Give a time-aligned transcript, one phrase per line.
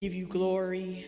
[0.00, 1.04] give you glory.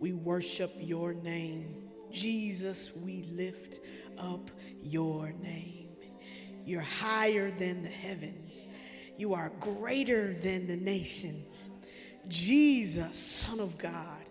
[0.00, 1.76] We worship your name.
[2.10, 3.78] Jesus, we lift
[4.18, 4.50] up
[4.82, 5.90] your name.
[6.64, 8.66] You're higher than the heavens.
[9.16, 11.70] You are greater than the nations.
[12.26, 14.24] Jesus, Son of God,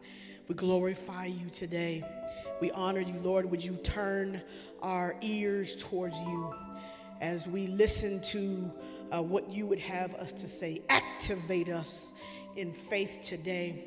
[0.49, 2.03] we glorify you today.
[2.59, 3.49] We honor you, Lord.
[3.49, 4.41] Would you turn
[4.81, 6.53] our ears towards you
[7.21, 8.73] as we listen to
[9.13, 10.81] uh, what you would have us to say?
[10.89, 12.11] Activate us
[12.55, 13.85] in faith today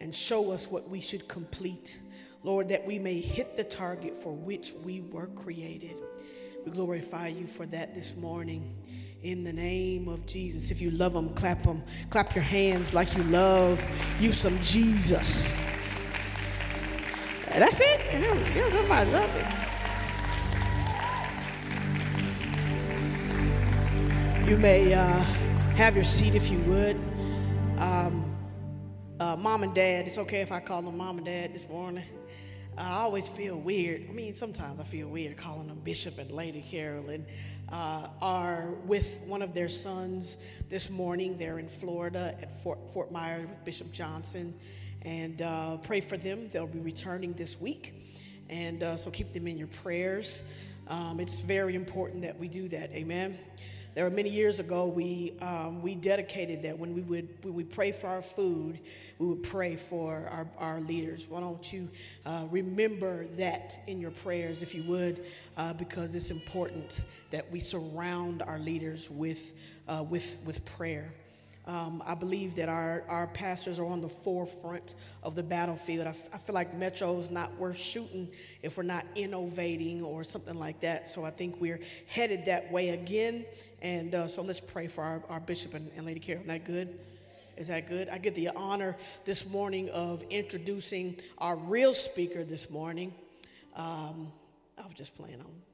[0.00, 1.98] and show us what we should complete.
[2.42, 5.94] Lord, that we may hit the target for which we were created.
[6.64, 8.76] We glorify you for that this morning.
[9.22, 10.70] In the name of Jesus.
[10.70, 11.82] If you love him, clap him.
[12.08, 13.78] Clap your hands like you love
[14.18, 15.52] you some Jesus.
[17.46, 18.00] That's it.
[18.72, 19.46] Somebody love it.
[24.48, 25.18] You may uh,
[25.76, 26.98] have your seat if you would.
[29.20, 32.06] Uh, mom and dad, it's okay if I call them mom and dad this morning.
[32.78, 34.06] I always feel weird.
[34.08, 37.26] I mean, sometimes I feel weird calling them Bishop and Lady Carolyn.
[37.68, 40.38] Uh, are with one of their sons
[40.70, 41.36] this morning.
[41.36, 44.54] They're in Florida at Fort, Fort Myers with Bishop Johnson.
[45.02, 46.48] And uh, pray for them.
[46.48, 47.92] They'll be returning this week.
[48.48, 50.44] And uh, so keep them in your prayers.
[50.88, 52.90] Um, it's very important that we do that.
[52.92, 53.36] Amen.
[53.94, 57.64] There were many years ago we um, we dedicated that when we would when we
[57.64, 58.78] pray for our food,
[59.18, 61.26] we would pray for our, our leaders.
[61.28, 61.88] Why don't you
[62.24, 65.24] uh, remember that in your prayers, if you would,
[65.56, 69.54] uh, because it's important that we surround our leaders with
[69.88, 71.12] uh, with with prayer.
[71.66, 76.06] Um, I believe that our, our pastors are on the forefront of the battlefield.
[76.06, 78.28] I, f- I feel like Metro is not worth shooting
[78.62, 81.08] if we're not innovating or something like that.
[81.08, 83.44] So I think we're headed that way again.
[83.82, 86.42] And uh, so let's pray for our, our bishop and, and Lady Carol.
[86.42, 86.98] Isn't that good?
[87.56, 88.08] Is that good?
[88.08, 93.12] I get the honor this morning of introducing our real speaker this morning.
[93.76, 94.32] Um,
[94.78, 95.69] I was just playing on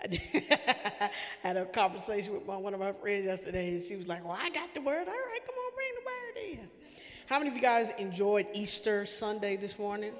[0.00, 1.10] I
[1.42, 4.38] had a conversation with my, one of my friends yesterday, and she was like, Well,
[4.40, 5.08] I got the word.
[5.08, 6.68] All right, come on, bring the word in.
[7.26, 10.12] How many of you guys enjoyed Easter Sunday this morning?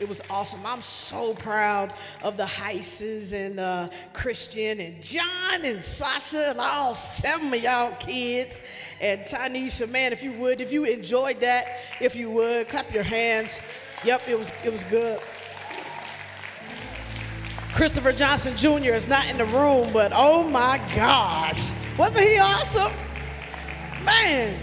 [0.00, 0.60] It was awesome.
[0.64, 1.92] I'm so proud
[2.22, 7.94] of the Heises and uh, Christian and John and Sasha and all seven of y'all
[7.96, 8.62] kids
[9.02, 9.90] and Tanisha.
[9.90, 11.66] Man, if you would, if you enjoyed that,
[12.00, 13.60] if you would, clap your hands.
[14.02, 15.20] Yep, it was it was good.
[17.72, 18.92] Christopher Johnson Jr.
[18.92, 22.92] is not in the room, but oh my gosh, wasn't he awesome?
[24.04, 24.56] Man,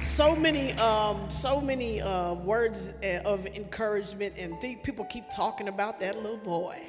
[0.00, 5.98] so many, um, so many uh, words uh, of encouragement, and people keep talking about
[6.00, 6.80] that little boy.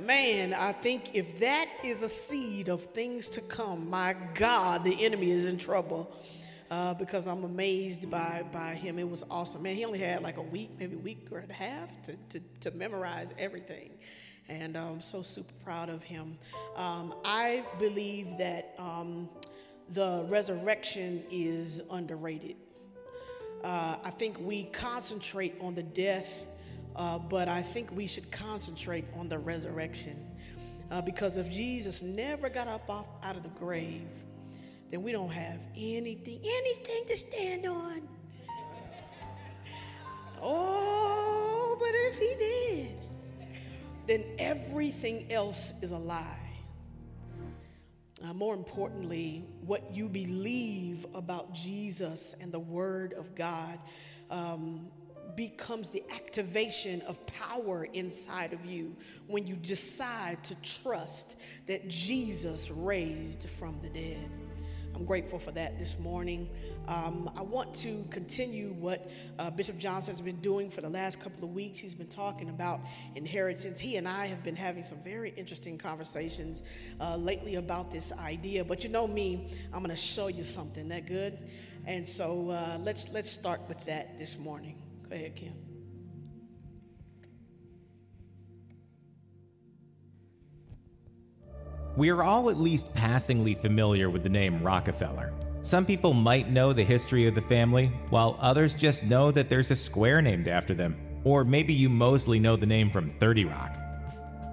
[0.00, 5.04] Man, I think if that is a seed of things to come, my God, the
[5.04, 6.10] enemy is in trouble.
[6.74, 8.98] Uh, because I'm amazed by, by him.
[8.98, 9.62] It was awesome.
[9.62, 12.40] Man, he only had like a week, maybe a week or a half to, to,
[12.62, 13.90] to memorize everything.
[14.48, 16.36] And I'm so super proud of him.
[16.74, 19.28] Um, I believe that um,
[19.90, 22.56] the resurrection is underrated.
[23.62, 26.48] Uh, I think we concentrate on the death,
[26.96, 30.16] uh, but I think we should concentrate on the resurrection.
[30.90, 34.08] Uh, because if Jesus never got up off, out of the grave,
[34.94, 38.00] then we don't have anything, anything to stand on.
[40.40, 42.90] Oh, but if he did,
[44.06, 46.38] then everything else is a lie.
[48.22, 53.80] Uh, more importantly, what you believe about Jesus and the Word of God
[54.30, 54.86] um,
[55.34, 58.94] becomes the activation of power inside of you
[59.26, 64.30] when you decide to trust that Jesus raised from the dead.
[64.94, 66.48] I'm grateful for that this morning.
[66.86, 71.20] Um, I want to continue what uh, Bishop Johnson has been doing for the last
[71.20, 71.80] couple of weeks.
[71.80, 72.80] He's been talking about
[73.16, 73.80] inheritance.
[73.80, 76.62] He and I have been having some very interesting conversations
[77.00, 78.64] uh, lately about this idea.
[78.64, 80.88] But you know me, I'm going to show you something.
[80.88, 81.38] That good?
[81.86, 84.76] And so uh, let's let's start with that this morning.
[85.08, 85.63] Go ahead, Kim.
[91.96, 95.32] We are all at least passingly familiar with the name Rockefeller.
[95.62, 99.70] Some people might know the history of the family, while others just know that there's
[99.70, 100.96] a square named after them.
[101.22, 103.76] Or maybe you mostly know the name from 30 Rock.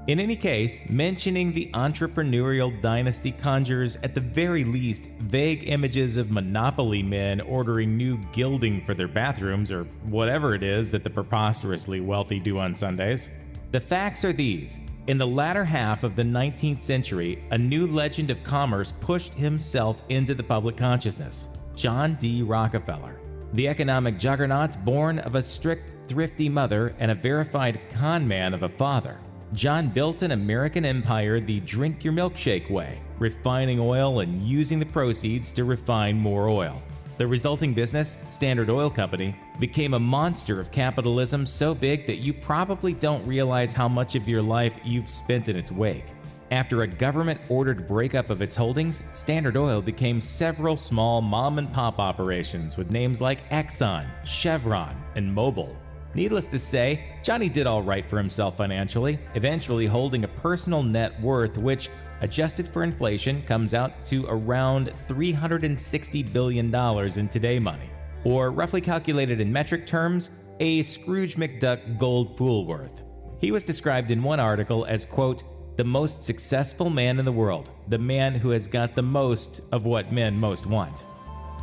[0.05, 6.29] In any case, mentioning the entrepreneurial dynasty conjures, at the very least, vague images of
[6.29, 12.01] monopoly men ordering new gilding for their bathrooms or whatever it is that the preposterously
[12.01, 13.29] wealthy do on Sundays.
[13.71, 18.29] The facts are these in the latter half of the 19th century, a new legend
[18.29, 21.49] of commerce pushed himself into the public consciousness.
[21.75, 22.43] John D.
[22.43, 23.19] Rockefeller,
[23.53, 28.61] the economic juggernaut born of a strict, thrifty mother and a verified con man of
[28.61, 29.19] a father.
[29.53, 34.85] John built an American empire the drink your milkshake way, refining oil and using the
[34.85, 36.81] proceeds to refine more oil.
[37.21, 42.33] The resulting business, Standard Oil Company, became a monster of capitalism so big that you
[42.33, 46.07] probably don't realize how much of your life you've spent in its wake.
[46.49, 51.71] After a government ordered breakup of its holdings, Standard Oil became several small mom and
[51.71, 55.75] pop operations with names like Exxon, Chevron, and Mobil.
[56.13, 61.19] Needless to say, Johnny did all right for himself financially, eventually holding a personal net
[61.21, 66.75] worth which, adjusted for inflation, comes out to around $360 billion
[67.17, 67.89] in today money.
[68.25, 70.29] Or, roughly calculated in metric terms,
[70.59, 73.03] a Scrooge McDuck gold pool worth.
[73.39, 75.43] He was described in one article as, quote,
[75.77, 79.85] the most successful man in the world, the man who has got the most of
[79.85, 81.05] what men most want.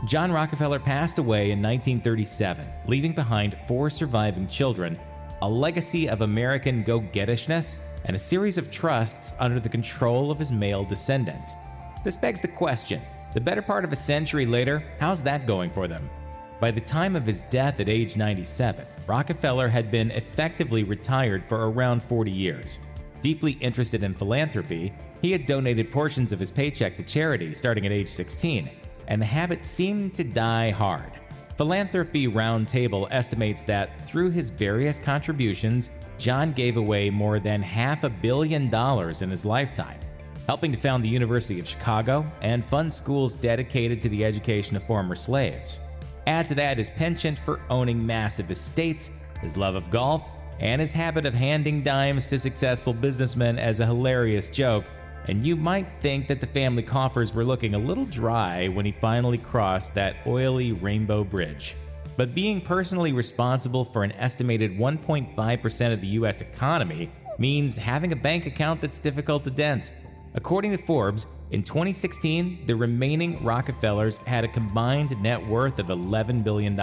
[0.05, 4.99] John Rockefeller passed away in 1937, leaving behind four surviving children,
[5.43, 10.39] a legacy of American go gettishness, and a series of trusts under the control of
[10.39, 11.57] his male descendants.
[12.05, 13.03] This begs the question
[13.35, 16.09] the better part of a century later, how's that going for them?
[16.61, 21.71] By the time of his death at age 97, Rockefeller had been effectively retired for
[21.71, 22.79] around 40 years.
[23.21, 27.93] Deeply interested in philanthropy, he had donated portions of his paycheck to charity starting at
[27.93, 28.71] age 16,
[29.09, 31.11] and the habit seemed to die hard.
[31.57, 38.09] Philanthropy Roundtable estimates that through his various contributions, John gave away more than half a
[38.09, 39.99] billion dollars in his lifetime,
[40.47, 44.85] helping to found the University of Chicago and fund schools dedicated to the education of
[44.85, 45.81] former slaves.
[46.27, 49.11] Add to that his penchant for owning massive estates,
[49.41, 53.87] his love of golf, and his habit of handing dimes to successful businessmen as a
[53.87, 54.85] hilarious joke,
[55.29, 58.93] and you might think that the family coffers were looking a little dry when he
[58.93, 61.77] finally crossed that oily rainbow bridge.
[62.17, 68.17] But being personally responsible for an estimated 1.5% of the US economy means having a
[68.17, 69.93] bank account that's difficult to dent.
[70.35, 76.43] According to Forbes, in 2016, the remaining Rockefellers had a combined net worth of $11
[76.43, 76.79] billion,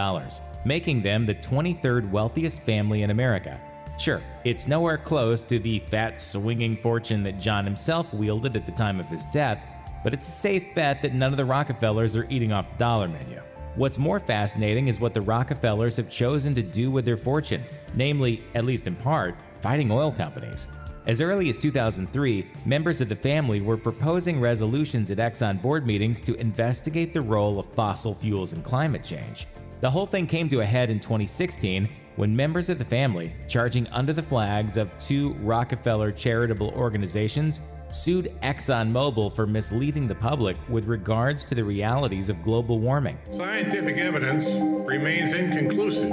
[0.65, 3.59] making them the 23rd wealthiest family in America.
[3.97, 8.71] Sure, it's nowhere close to the fat swinging fortune that John himself wielded at the
[8.71, 9.65] time of his death,
[10.03, 13.07] but it's a safe bet that none of the Rockefellers are eating off the dollar
[13.07, 13.41] menu.
[13.75, 17.63] What's more fascinating is what the Rockefellers have chosen to do with their fortune,
[17.93, 20.67] namely, at least in part, fighting oil companies.
[21.07, 26.19] As early as 2003, members of the family were proposing resolutions at Exxon board meetings
[26.21, 29.45] to investigate the role of fossil fuels in climate change.
[29.81, 33.87] The whole thing came to a head in 2016 when members of the family, charging
[33.87, 40.85] under the flags of two Rockefeller charitable organizations, sued ExxonMobil for misleading the public with
[40.85, 43.17] regards to the realities of global warming.
[43.35, 44.45] Scientific evidence
[44.87, 46.11] remains inconclusive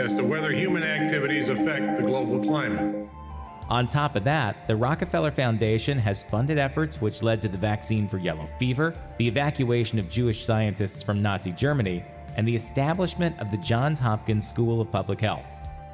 [0.00, 3.08] as to whether human activities affect the global climate.
[3.68, 8.08] On top of that, the Rockefeller Foundation has funded efforts which led to the vaccine
[8.08, 12.04] for yellow fever, the evacuation of Jewish scientists from Nazi Germany,
[12.36, 15.46] and the establishment of the Johns Hopkins School of Public Health.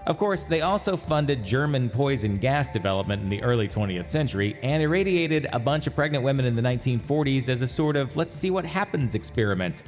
[0.07, 4.83] Of course, they also funded German poison gas development in the early 20th century and
[4.83, 8.51] irradiated a bunch of pregnant women in the 1940s as a sort of let's see
[8.51, 9.83] what happens experiment.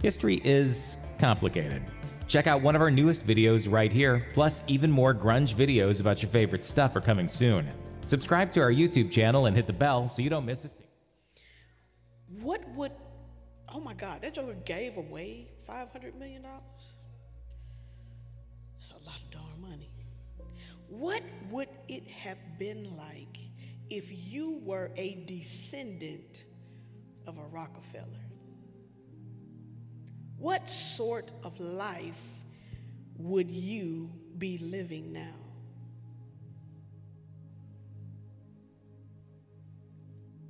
[0.00, 1.82] History is complicated.
[2.28, 6.22] Check out one of our newest videos right here, plus even more grunge videos about
[6.22, 7.68] your favorite stuff are coming soon.
[8.04, 10.86] Subscribe to our YouTube channel and hit the bell so you don't miss a thing.
[12.40, 12.92] What would,
[13.74, 16.42] oh my God, that Joker gave away $500 million?
[18.74, 19.90] That's a lot of darn money.
[20.88, 23.38] What would it have been like
[23.90, 26.44] if you were a descendant
[27.26, 28.06] of a Rockefeller?
[30.38, 32.22] What sort of life
[33.16, 35.34] would you be living now?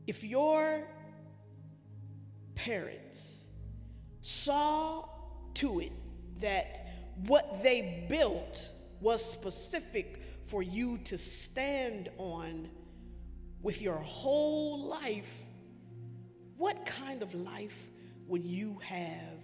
[0.07, 0.85] If your
[2.55, 3.41] parents
[4.23, 5.05] saw
[5.55, 5.93] to it
[6.41, 6.87] that
[7.27, 8.71] what they built
[9.01, 12.69] was specific for you to stand on
[13.63, 15.43] with your whole life,
[16.57, 17.89] what kind of life
[18.27, 19.39] would you have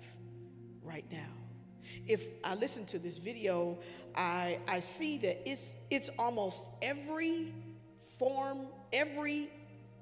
[0.83, 1.33] right now?
[2.07, 3.79] If I listen to this video,
[4.15, 7.53] I, I see that it's, it's almost every
[8.19, 9.51] form, every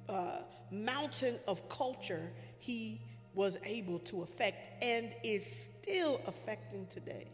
[0.08, 0.38] uh,
[0.70, 2.30] mountain of culture
[2.68, 3.00] he
[3.32, 7.28] was able to affect and is still affecting today.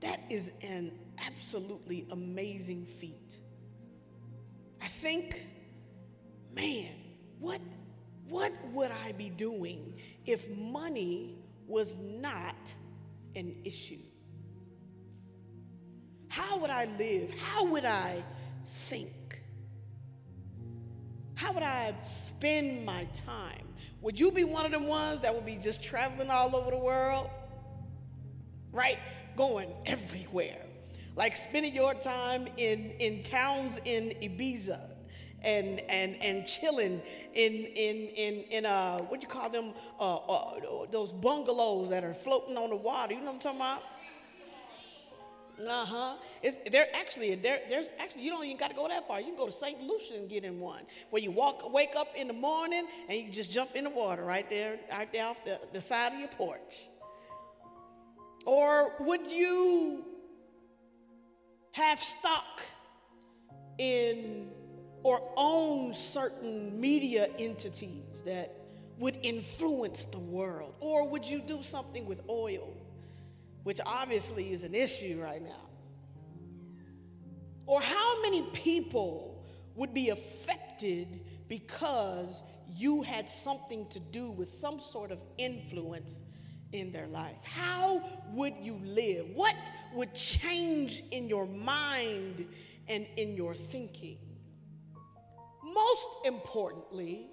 [0.00, 0.92] That is an
[1.26, 3.36] absolutely amazing feat.
[4.82, 5.44] I think,
[6.54, 6.92] man,
[7.38, 7.60] what,
[8.26, 12.72] what would I be doing if money was not
[13.36, 13.98] an issue?
[16.28, 17.34] How would I live?
[17.38, 18.24] How would I
[18.64, 19.12] think?
[21.34, 23.66] How would I spend my time?
[24.00, 26.78] Would you be one of the ones that would be just traveling all over the
[26.78, 27.30] world?
[28.72, 28.98] Right?
[29.36, 30.60] Going everywhere.
[31.16, 34.80] Like spending your time in, in towns in Ibiza
[35.44, 37.02] and and and chilling
[37.34, 42.14] in in in in uh what you call them uh, uh, those bungalows that are
[42.14, 43.12] floating on the water.
[43.12, 43.82] You know what I'm talking about?
[45.62, 46.14] Uh huh.
[46.42, 49.20] It's there actually there there's actually you don't even got to go that far.
[49.20, 49.80] You can go to St.
[49.80, 53.30] Lucia and get in one where you walk wake up in the morning and you
[53.30, 56.28] just jump in the water right there right there off the, the side of your
[56.28, 56.88] porch.
[58.46, 60.04] Or would you
[61.72, 62.62] have stock
[63.78, 64.50] in
[65.02, 68.54] or own certain media entities that
[68.98, 70.74] would influence the world?
[70.80, 72.76] Or would you do something with oil?
[73.64, 75.68] Which obviously is an issue right now?
[77.66, 79.44] Or how many people
[79.74, 86.22] would be affected because you had something to do with some sort of influence
[86.72, 87.42] in their life?
[87.44, 88.02] How
[88.32, 89.26] would you live?
[89.34, 89.54] What
[89.94, 92.46] would change in your mind
[92.86, 94.18] and in your thinking?
[95.62, 97.30] Most importantly,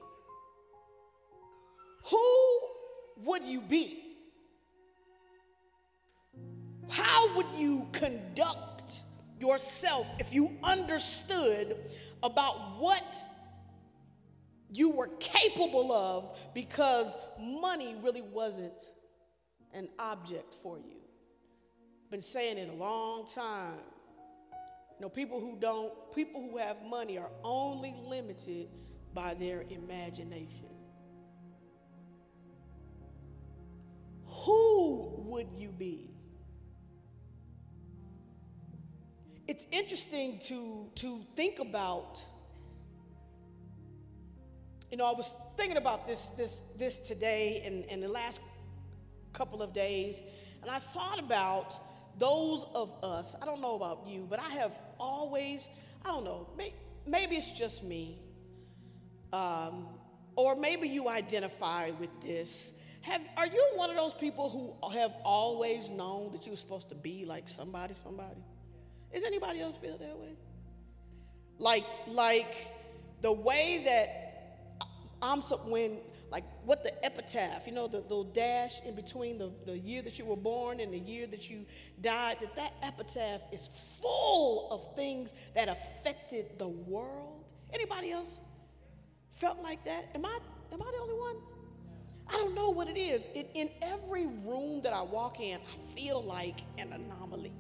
[2.06, 2.60] who
[3.18, 4.11] would you be?
[6.92, 9.04] How would you conduct
[9.40, 11.78] yourself if you understood
[12.22, 13.16] about what
[14.70, 18.84] you were capable of because money really wasn't
[19.74, 20.98] an object for you?
[22.10, 23.80] Been saying it a long time.
[25.00, 28.68] You know, people who don't, people who have money are only limited
[29.14, 30.68] by their imagination.
[34.26, 36.11] Who would you be?
[39.52, 42.24] It's interesting to, to think about.
[44.90, 48.40] You know, I was thinking about this, this, this today and, and the last
[49.34, 50.24] couple of days,
[50.62, 54.80] and I thought about those of us, I don't know about you, but I have
[54.98, 55.68] always,
[56.06, 56.74] I don't know, may,
[57.06, 58.20] maybe it's just me,
[59.34, 59.86] um,
[60.38, 62.72] or maybe you identify with this.
[63.02, 66.88] Have, are you one of those people who have always known that you were supposed
[66.88, 68.42] to be like somebody, somebody?
[69.14, 70.36] Does anybody else feel that way?
[71.58, 72.56] Like, like
[73.22, 74.22] the way that
[75.22, 75.98] I'm so, when,
[76.32, 80.18] like what the epitaph, you know, the little dash in between the, the year that
[80.18, 81.66] you were born and the year that you
[82.02, 83.70] died, that that epitaph is
[84.02, 87.44] full of things that affected the world.
[87.74, 88.40] Anybody else
[89.30, 90.06] felt like that?
[90.16, 90.40] Am I,
[90.72, 91.36] am I the only one?
[92.28, 93.28] I don't know what it is.
[93.36, 97.52] It, in every room that I walk in, I feel like an anomaly.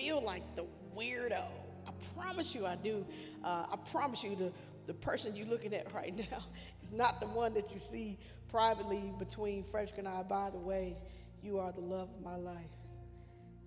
[0.00, 0.64] Feel like the
[0.96, 1.44] weirdo.
[1.86, 3.04] I promise you I do.
[3.44, 4.50] Uh, I promise you the,
[4.86, 6.42] the person you're looking at right now
[6.82, 10.22] is not the one that you see privately between Frederick and I.
[10.22, 10.96] By the way,
[11.42, 12.56] you are the love of my life.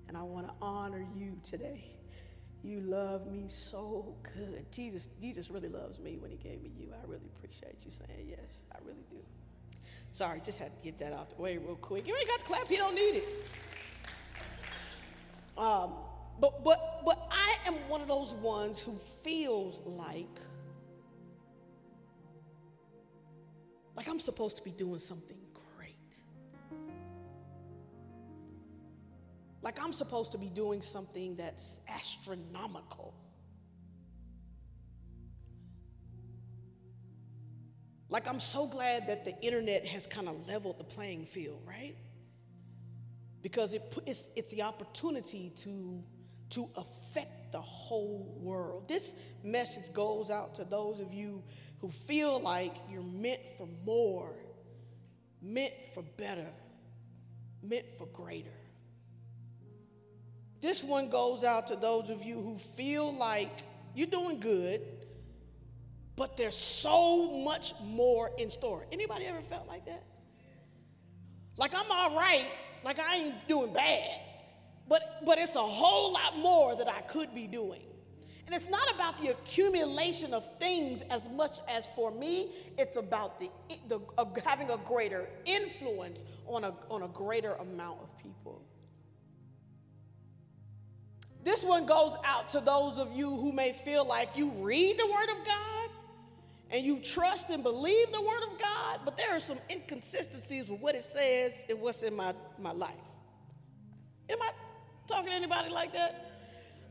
[0.07, 1.85] And I want to honor you today.
[2.63, 4.65] You love me so good.
[4.71, 6.87] Jesus, Jesus really loves me when he gave me you.
[6.93, 8.63] I really appreciate you saying yes.
[8.73, 9.17] I really do.
[10.13, 12.07] Sorry, just had to get that out the way real quick.
[12.07, 13.27] You ain't got to clap, you don't need it.
[15.57, 15.93] Um,
[16.39, 20.39] but, but, but I am one of those ones who feels like,
[23.95, 25.39] like I'm supposed to be doing something
[25.75, 26.15] great.
[29.61, 33.13] Like I'm supposed to be doing something that's astronomical.
[38.09, 41.95] Like I'm so glad that the internet has kind of leveled the playing field, right?
[43.43, 46.01] because it, it's, it's the opportunity to,
[46.53, 48.87] to affect the whole world.
[48.87, 51.43] This message goes out to those of you
[51.79, 54.33] who feel like you're meant for more,
[55.41, 56.47] meant for better,
[57.61, 58.49] meant for greater.
[60.61, 63.63] This one goes out to those of you who feel like
[63.95, 64.81] you're doing good,
[66.15, 68.85] but there's so much more in store.
[68.91, 70.03] Anybody ever felt like that?
[71.57, 72.45] Like I'm all right,
[72.83, 74.09] like I ain't doing bad,
[74.87, 77.81] but, but it's a whole lot more that I could be doing.
[78.45, 83.39] And it's not about the accumulation of things as much as for me, it's about
[83.39, 83.49] the,
[83.87, 83.99] the
[84.45, 88.61] having a greater influence on a, on a greater amount of people.
[91.43, 95.05] This one goes out to those of you who may feel like you read the
[95.05, 95.89] Word of God
[96.73, 100.81] and you trust and believe the word of God, but there are some inconsistencies with
[100.81, 102.89] what it says and what's in my, my life.
[104.27, 104.49] Am I
[105.07, 106.31] talking to anybody like that?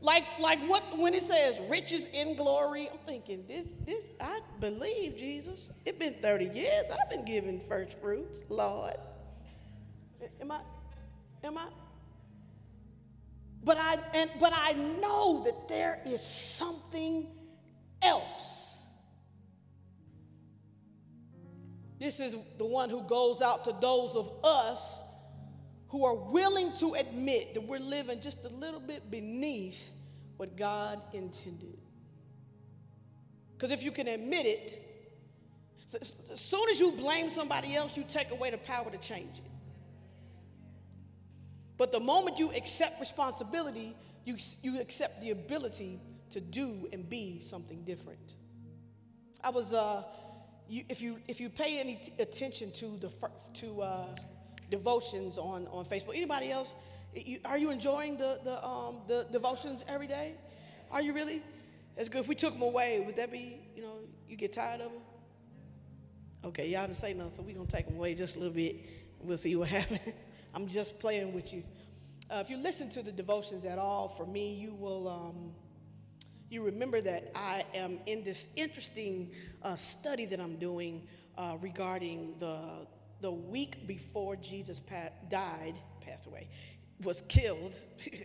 [0.01, 5.15] Like, like what when it says riches in glory, I'm thinking, this, this, I believe
[5.17, 5.71] Jesus.
[5.85, 6.85] It's been 30 years.
[6.91, 8.95] I've been giving first fruits, Lord.
[10.41, 10.59] Am I?
[11.43, 11.67] Am I?
[13.63, 17.27] But I and but I know that there is something
[18.01, 18.85] else.
[21.97, 25.01] This is the one who goes out to those of us
[25.93, 29.93] who are willing to admit that we're living just a little bit beneath
[30.37, 31.77] what God intended.
[33.51, 34.81] Because if you can admit it,
[35.93, 39.51] as soon as you blame somebody else, you take away the power to change it.
[41.77, 43.95] But the moment you accept responsibility,
[44.25, 45.99] you, you accept the ability
[46.31, 48.33] to do and be something different.
[49.43, 50.01] I was, uh,
[50.67, 53.11] you, if, you, if you pay any t- attention to the
[53.59, 54.05] to uh,
[54.69, 56.15] devotions on, on Facebook.
[56.15, 56.75] Anybody else?
[57.15, 60.35] You, are you enjoying the, the, um, the devotions every day?
[60.91, 61.41] Are you really?
[61.95, 62.21] That's good.
[62.21, 65.01] If we took them away, would that be, you know, you get tired of them?
[66.45, 68.53] Okay, y'all didn't say nothing, so we're going to take them away just a little
[68.53, 68.77] bit.
[69.21, 70.13] We'll see what happens.
[70.53, 71.63] I'm just playing with you.
[72.29, 75.53] Uh, if you listen to the devotions at all, for me, you will um,
[76.49, 79.31] you remember that I am in this interesting
[79.63, 82.85] uh, study that I'm doing uh, regarding the
[83.23, 84.81] the week before Jesus
[85.29, 86.49] died, passed away,
[87.03, 87.73] was killed,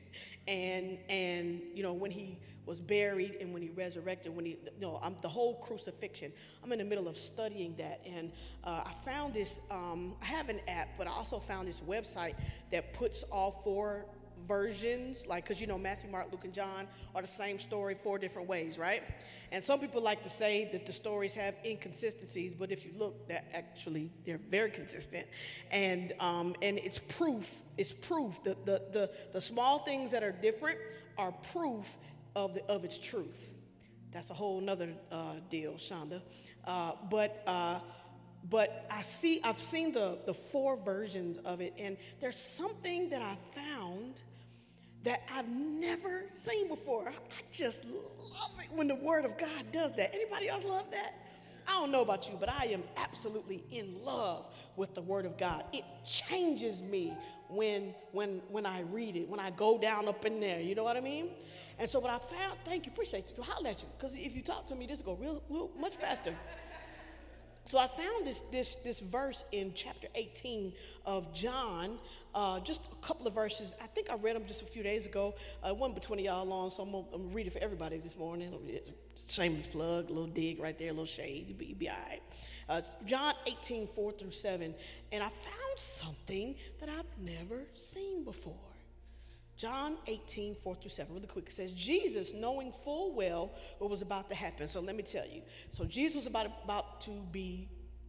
[0.48, 2.36] and and you know when he
[2.66, 6.32] was buried and when he resurrected, when he know I'm the whole crucifixion.
[6.64, 8.32] I'm in the middle of studying that, and
[8.64, 9.60] uh, I found this.
[9.70, 12.34] Um, I have an app, but I also found this website
[12.72, 14.04] that puts all four
[14.46, 18.18] versions, like, because you know, Matthew, Mark, Luke, and John are the same story four
[18.18, 19.02] different ways, right?
[19.50, 23.26] And some people like to say that the stories have inconsistencies, but if you look,
[23.28, 25.26] they're actually, they're very consistent.
[25.70, 28.42] And, um, and it's proof, it's proof.
[28.44, 30.78] The, the, the, the small things that are different
[31.16, 31.96] are proof
[32.36, 33.54] of, the, of its truth.
[34.12, 36.22] That's a whole nother uh, deal, Shonda.
[36.64, 37.80] Uh, but, uh,
[38.48, 43.20] but I see, I've seen the, the four versions of it, and there's something that
[43.20, 44.22] I found
[45.04, 47.08] that I've never seen before.
[47.08, 50.14] I just love it when the Word of God does that.
[50.14, 51.14] Anybody else love that?
[51.68, 55.36] I don't know about you, but I am absolutely in love with the Word of
[55.36, 55.64] God.
[55.72, 57.14] It changes me
[57.48, 60.60] when, when, when I read it, when I go down up in there.
[60.60, 61.30] You know what I mean?
[61.78, 63.88] And so what I found, thank you, appreciate you, holler at you.
[63.96, 66.34] Because if you talk to me, this will go real, real much faster.
[67.68, 70.72] So I found this, this, this verse in chapter 18
[71.04, 71.98] of John,
[72.34, 73.74] uh, just a couple of verses.
[73.78, 75.34] I think I read them just a few days ago.
[75.62, 78.58] Uh, one between y'all long, so I'm I'm gonna, read it for everybody this morning.
[79.28, 81.44] Shameless plug, a little dig right there, a little shade.
[81.46, 82.22] You'll be, you'll be all right.
[82.70, 84.74] Uh, John 18, 4 through 7.
[85.12, 88.67] And I found something that I've never seen before.
[89.58, 91.48] John 18, 4 through 7, really quick.
[91.48, 94.68] It says, Jesus, knowing full well what was about to happen.
[94.68, 95.42] So let me tell you.
[95.68, 97.68] So Jesus was about, about to be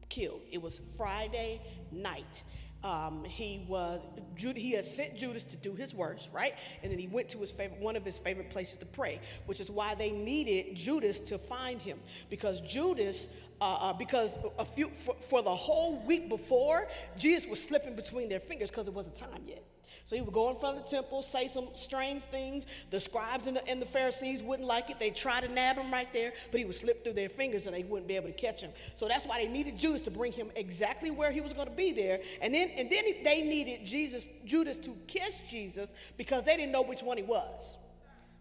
[0.10, 0.42] killed.
[0.52, 1.60] It was Friday
[1.92, 2.44] night.
[2.82, 4.06] Um, he was
[4.38, 6.54] he had sent Judas to do his worst, right?
[6.82, 9.60] And then he went to his favorite one of his favorite places to pray, which
[9.60, 13.30] is why they needed Judas to find him because Judas.
[13.62, 18.30] Uh, uh, because a few for, for the whole week before, Jesus was slipping between
[18.30, 19.62] their fingers because it wasn't time yet.
[20.10, 22.66] So he would go in front of the temple, say some strange things.
[22.90, 25.00] The scribes and the, and the Pharisees wouldn't like it.
[25.00, 27.76] They try to nab him right there, but he would slip through their fingers and
[27.76, 28.72] they wouldn't be able to catch him.
[28.96, 31.76] So that's why they needed Judas to bring him exactly where he was going to
[31.76, 32.22] be there.
[32.42, 36.82] And then, and then they needed Jesus, Judas to kiss Jesus because they didn't know
[36.82, 37.78] which one he was.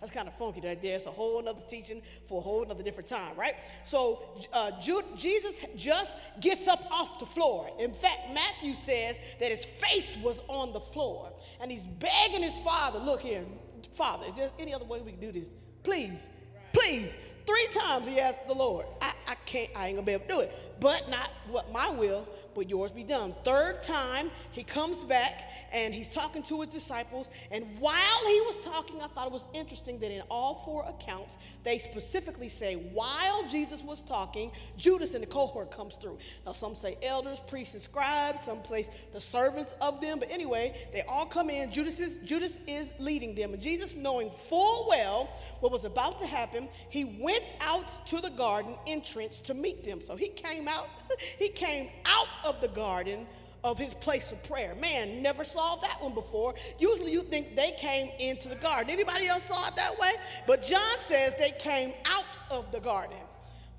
[0.01, 0.95] That's kind of funky right there.
[0.95, 3.55] It's a whole other teaching for a whole other different time, right?
[3.83, 7.69] So uh, Jude, Jesus just gets up off the floor.
[7.81, 11.33] In fact, Matthew says that his face was on the floor.
[11.61, 13.45] And he's begging his father, look here,
[13.93, 15.49] father, is there any other way we can do this?
[15.83, 16.29] Please,
[16.73, 17.17] please.
[17.47, 20.29] Three times he asked the Lord, I, I can't, I ain't gonna be able to
[20.29, 20.68] do it.
[20.81, 23.33] But not what my will, but yours be done.
[23.45, 27.31] Third time, he comes back and he's talking to his disciples.
[27.51, 31.38] And while he was talking, I thought it was interesting that in all four accounts,
[31.64, 36.19] they specifically say, while Jesus was talking, Judas and the cohort comes through.
[36.45, 40.19] Now, some say elders, priests, and scribes, some place the servants of them.
[40.19, 41.73] But anyway, they all come in.
[41.73, 43.53] Judas is, Judas is leading them.
[43.53, 45.29] And Jesus, knowing full well
[45.61, 50.01] what was about to happen, he went out to the garden entrance to meet them.
[50.01, 50.89] So he came out,
[51.39, 53.27] he came out of the garden
[53.65, 54.75] of his place of prayer.
[54.77, 56.55] Man, never saw that one before.
[56.79, 58.91] Usually you think they came into the garden.
[58.91, 60.13] Anybody else saw it that way?
[60.47, 63.19] But John says they came out of the garden.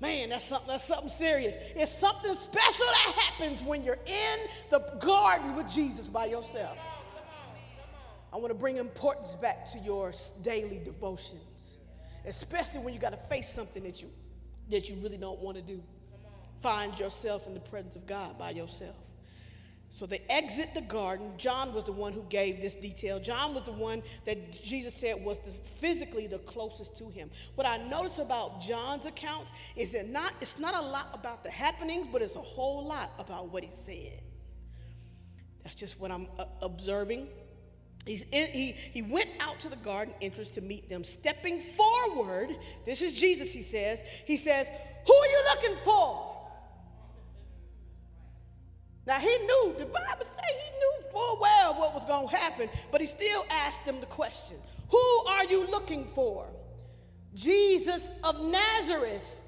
[0.00, 1.54] Man, that's something, that's something serious.
[1.76, 4.38] It's something special that happens when you're in
[4.70, 6.76] the garden with Jesus by yourself.
[8.32, 11.78] I want to bring importance back to your daily devotions,
[12.24, 14.08] especially when you got to face something that you
[14.70, 15.82] that you really don't want to do.
[16.60, 18.96] Find yourself in the presence of God by yourself.
[19.92, 21.32] So they exit the garden.
[21.36, 23.18] John was the one who gave this detail.
[23.18, 27.28] John was the one that Jesus said was the, physically the closest to him.
[27.56, 31.50] What I notice about John's account is that not it's not a lot about the
[31.50, 34.20] happenings, but it's a whole lot about what he said.
[35.64, 37.26] That's just what I'm uh, observing.
[38.06, 41.04] He's in, he, he went out to the garden entrance to meet them.
[41.04, 44.02] Stepping forward, this is Jesus, he says.
[44.24, 44.70] He says,
[45.06, 46.09] Who are you looking for?
[52.26, 54.56] Going to happen, but he still asked them the question
[54.90, 56.46] Who are you looking for?
[57.34, 59.42] Jesus of Nazareth.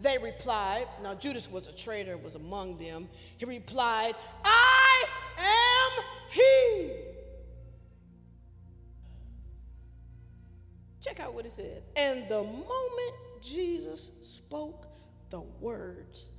[0.00, 3.08] They replied, now Judas was a traitor, was among them.
[3.38, 5.04] He replied, I
[5.38, 6.90] am he.
[11.00, 11.82] Check out what it says.
[11.94, 14.86] And the moment Jesus spoke
[15.30, 16.30] the words,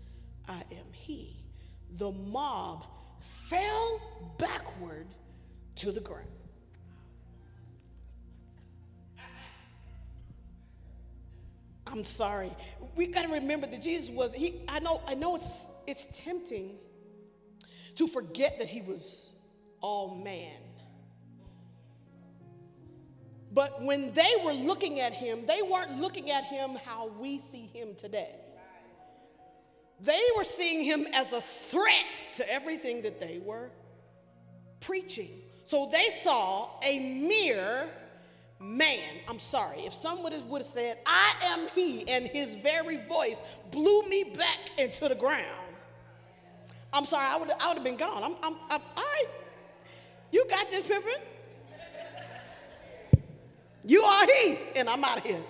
[0.46, 1.38] I am he,
[1.92, 2.86] the mob
[3.22, 4.02] fell
[4.38, 5.08] backward
[5.78, 6.28] to the ground.
[11.88, 12.52] I'm sorry.
[12.96, 16.78] We got to remember that Jesus was he I know I know it's it's tempting
[17.98, 19.34] to forget that he was
[19.80, 20.58] all man.
[23.52, 27.68] But when they were looking at him, they weren't looking at him how we see
[27.68, 28.34] him today.
[30.00, 33.70] They were seeing him as a threat to everything that they were
[34.80, 35.43] preaching.
[35.64, 37.88] So they saw a mere
[38.60, 39.16] man.
[39.30, 44.04] I'm sorry, if someone would have said, I am he, and his very voice blew
[44.04, 45.46] me back into the ground,
[46.94, 48.24] I'm sorry, I would I would have been gone.
[48.24, 49.26] I'm, I'm, I'm, all right.
[50.32, 51.14] You got this, Pippin.
[53.86, 55.42] You are he, and I'm out of here.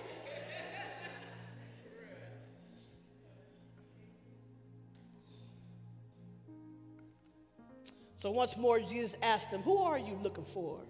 [8.24, 10.80] So once more, Jesus asked them, Who are you looking for?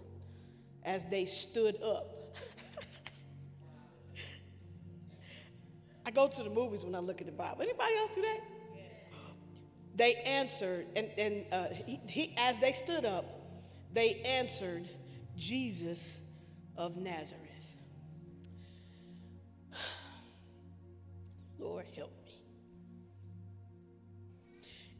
[0.85, 2.33] As they stood up.
[6.05, 7.63] I go to the movies when I look at the Bible.
[7.63, 8.39] Anybody else do that?
[9.97, 13.25] They answered, and, and uh, he, he, as they stood up,
[13.91, 14.87] they answered,
[15.35, 16.17] Jesus
[16.77, 17.75] of Nazareth.
[21.59, 22.33] Lord, help me.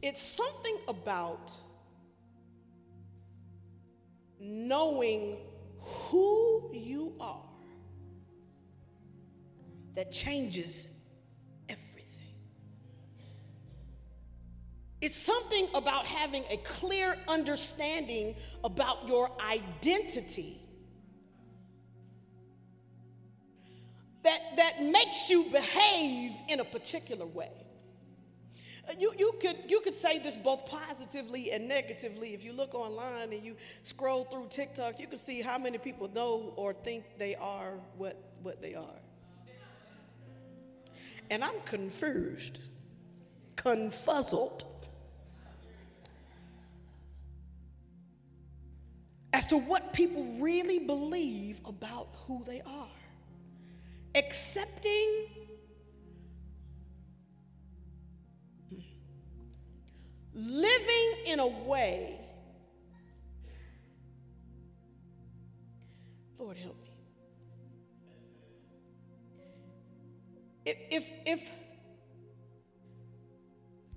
[0.01, 1.53] It's something about
[4.45, 5.37] knowing
[5.79, 7.41] who you are
[9.95, 10.87] that changes
[11.69, 12.03] everything.
[15.01, 20.61] It's something about having a clear understanding about your identity
[24.23, 27.64] that, that makes you behave in a particular way.
[28.99, 32.33] You, you, could, you could say this both positively and negatively.
[32.33, 36.09] If you look online and you scroll through TikTok, you can see how many people
[36.13, 38.99] know or think they are what, what they are.
[41.31, 42.59] And I'm confused,
[43.55, 44.63] confuzzled
[49.33, 52.87] as to what people really believe about who they are.
[54.13, 55.25] Accepting
[60.35, 62.19] living in a way,
[66.37, 66.91] Lord help me.
[70.65, 71.49] If, if, if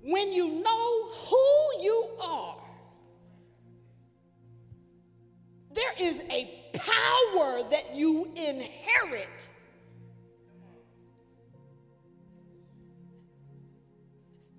[0.01, 2.57] when you know who you are,
[5.73, 9.51] there is a power that you inherit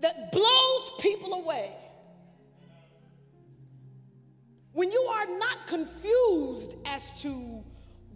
[0.01, 0.50] that blows
[1.01, 1.75] people away.
[4.73, 7.65] When you are not confused as to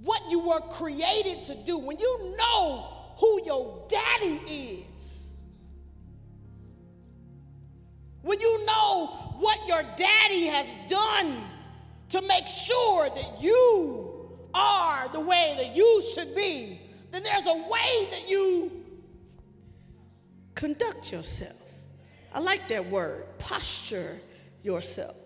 [0.02, 5.30] what you were created to do, when you know who your daddy is,
[8.22, 9.06] when you know
[9.38, 11.44] what your daddy has done
[12.10, 17.54] to make sure that you are the way that you should be, then there's a
[17.54, 18.70] way that you
[20.54, 21.63] conduct yourself.
[22.34, 24.20] I like that word, posture
[24.62, 25.16] yourself.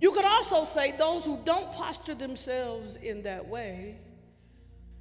[0.00, 3.98] You could also say those who don't posture themselves in that way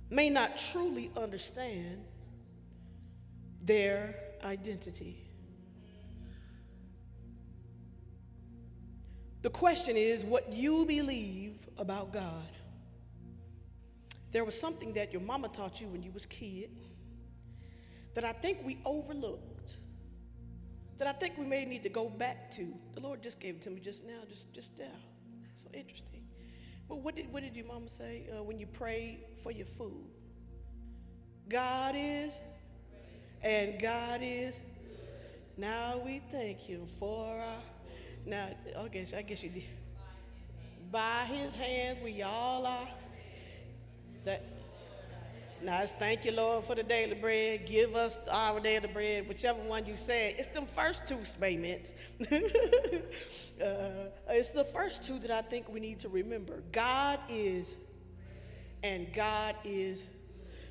[0.10, 2.04] may not truly understand
[3.63, 5.26] their identity.
[9.41, 12.50] The question is what you believe about God.
[14.34, 16.72] There was something that your mama taught you when you was kid
[18.15, 19.48] that I think we overlooked.
[20.99, 22.73] That I think we may need to go back to.
[22.93, 24.85] The Lord just gave it to me just now, just just now.
[25.55, 26.23] So interesting.
[26.88, 30.05] Well, what did what did your mama say uh, when you pray for your food?
[31.49, 32.38] God is,
[33.41, 34.59] and God is.
[35.57, 37.62] Now we thank Him for our
[38.25, 39.63] now, okay, so I guess you did.
[40.91, 42.88] By his hands, we all are.
[44.25, 44.43] That,
[45.62, 47.65] now, it's thank you, Lord, for the daily bread.
[47.65, 50.36] Give us our daily bread, whichever one you said.
[50.38, 51.95] It's them first two statements.
[52.22, 52.36] uh,
[54.30, 56.63] it's the first two that I think we need to remember.
[56.72, 57.76] God is,
[58.84, 60.06] and God is.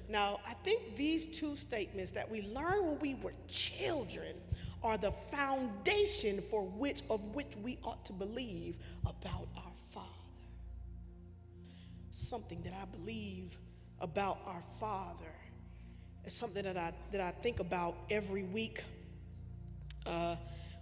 [0.09, 4.37] Now, I think these two statements that we learned when we were children
[4.83, 10.09] are the foundation for which of which we ought to believe about our Father.
[12.11, 13.59] Something that I believe
[14.00, 15.34] about our Father
[16.24, 18.82] It's something that I that I think about every week
[20.06, 20.37] uh,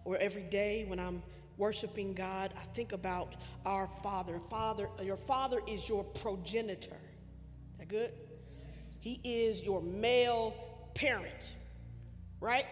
[0.05, 1.23] or every day when I'm
[1.57, 2.53] worshiping God.
[2.57, 4.39] I think about our Father.
[4.39, 6.97] Father, your Father is your progenitor.
[7.79, 8.13] That good?
[9.01, 10.55] He is your male
[10.95, 11.55] parent,
[12.41, 12.67] right?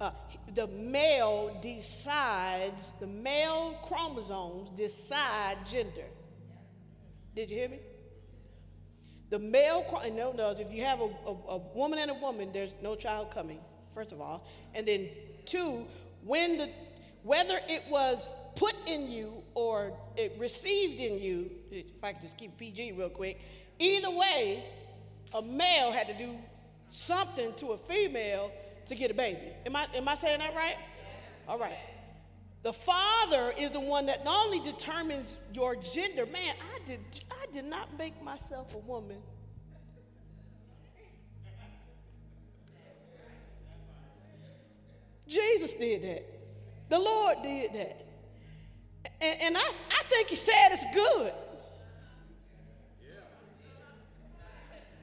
[0.00, 0.12] uh,
[0.54, 6.06] the male decides, the male chromosomes decide gender.
[7.34, 7.78] Did you hear me?
[9.30, 12.74] The male, no, no, if you have a, a, a woman and a woman, there's
[12.82, 13.60] no child coming,
[13.94, 14.44] first of all.
[14.74, 15.08] And then
[15.46, 15.86] two,
[16.24, 16.68] when the,
[17.22, 22.36] whether it was put in you or it received in you, if I could just
[22.36, 23.40] keep PG real quick,
[23.78, 24.64] either way,
[25.32, 26.36] a male had to do
[26.90, 28.50] something to a female
[28.86, 29.52] to get a baby.
[29.64, 30.76] Am I, am I saying that right?
[31.46, 31.76] All right.
[32.62, 36.26] The father is the one that not only determines your gender.
[36.26, 39.18] Man, I did, I did not make myself a woman.
[45.26, 46.26] Jesus did that.
[46.90, 48.06] The Lord did that.
[49.22, 51.32] And, and I, I think he said it's good.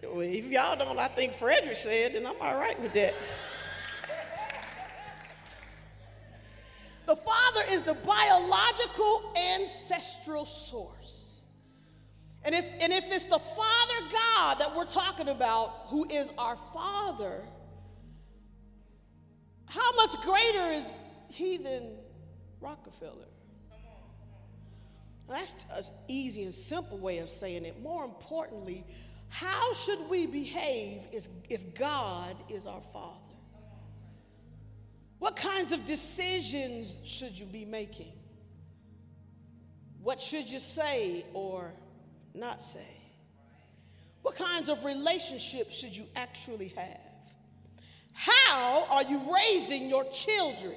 [0.03, 3.15] Well, if y'all don't, I think Frederick said, then I'm all right with that.
[7.07, 11.45] The Father is the biological ancestral source.
[12.43, 16.57] And if, and if it's the Father God that we're talking about, who is our
[16.73, 17.43] Father,
[19.67, 20.85] how much greater is
[21.29, 21.95] He than
[22.59, 23.29] Rockefeller?
[25.29, 27.81] That's an easy and simple way of saying it.
[27.81, 28.85] More importantly,
[29.29, 33.26] how should we behave if God is our Father?
[35.19, 38.13] What kinds of decisions should you be making?
[40.01, 41.73] What should you say or
[42.33, 42.87] not say?
[44.21, 47.01] What kinds of relationships should you actually have?
[48.13, 50.75] How are you raising your children?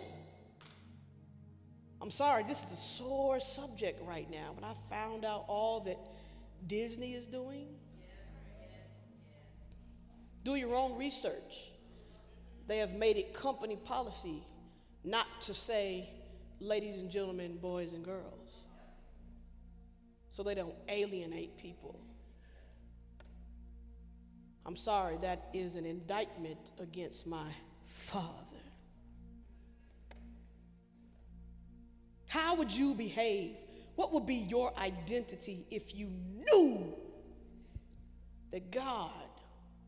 [2.03, 4.53] I'm sorry, this is a sore subject right now.
[4.55, 5.99] When I found out all that
[6.67, 7.69] Disney is doing,
[10.45, 11.70] do your own research
[12.71, 14.47] they have made it company policy
[15.03, 16.09] not to say
[16.61, 18.49] ladies and gentlemen, boys and girls,
[20.29, 21.99] so they don't alienate people.
[24.65, 27.49] I'm sorry, that is an indictment against my
[27.87, 28.63] father.
[32.29, 33.57] How would you behave?
[33.97, 36.09] What would be your identity if you
[36.53, 36.95] knew
[38.53, 39.11] that God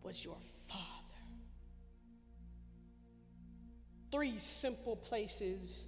[0.03, 0.37] was your
[4.13, 5.85] three simple places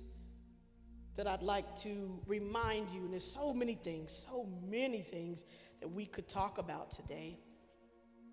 [1.17, 3.03] that I'd like to remind you.
[3.03, 5.45] And there's so many things, so many things
[5.81, 7.39] that we could talk about today.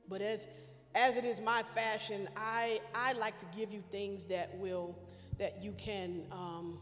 [0.08, 0.48] But as
[0.94, 4.98] as it is my fashion, I, I like to give you things that will
[5.38, 6.80] that you can um,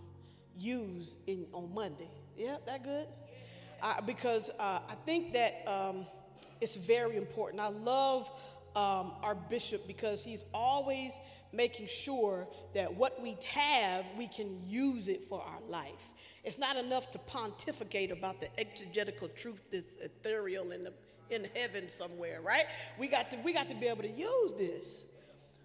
[0.57, 2.09] use in on Monday.
[2.35, 3.07] Yeah, that good?
[3.81, 6.05] Uh, because uh, I think that um,
[6.59, 7.61] it's very important.
[7.61, 8.31] I love
[8.75, 11.19] um, our bishop because he's always
[11.51, 16.13] making sure that what we have, we can use it for our life.
[16.43, 20.93] It's not enough to pontificate about the exegetical truth that's ethereal in, the,
[21.29, 22.65] in heaven somewhere, right?
[22.97, 25.05] We got, to, we got to be able to use this.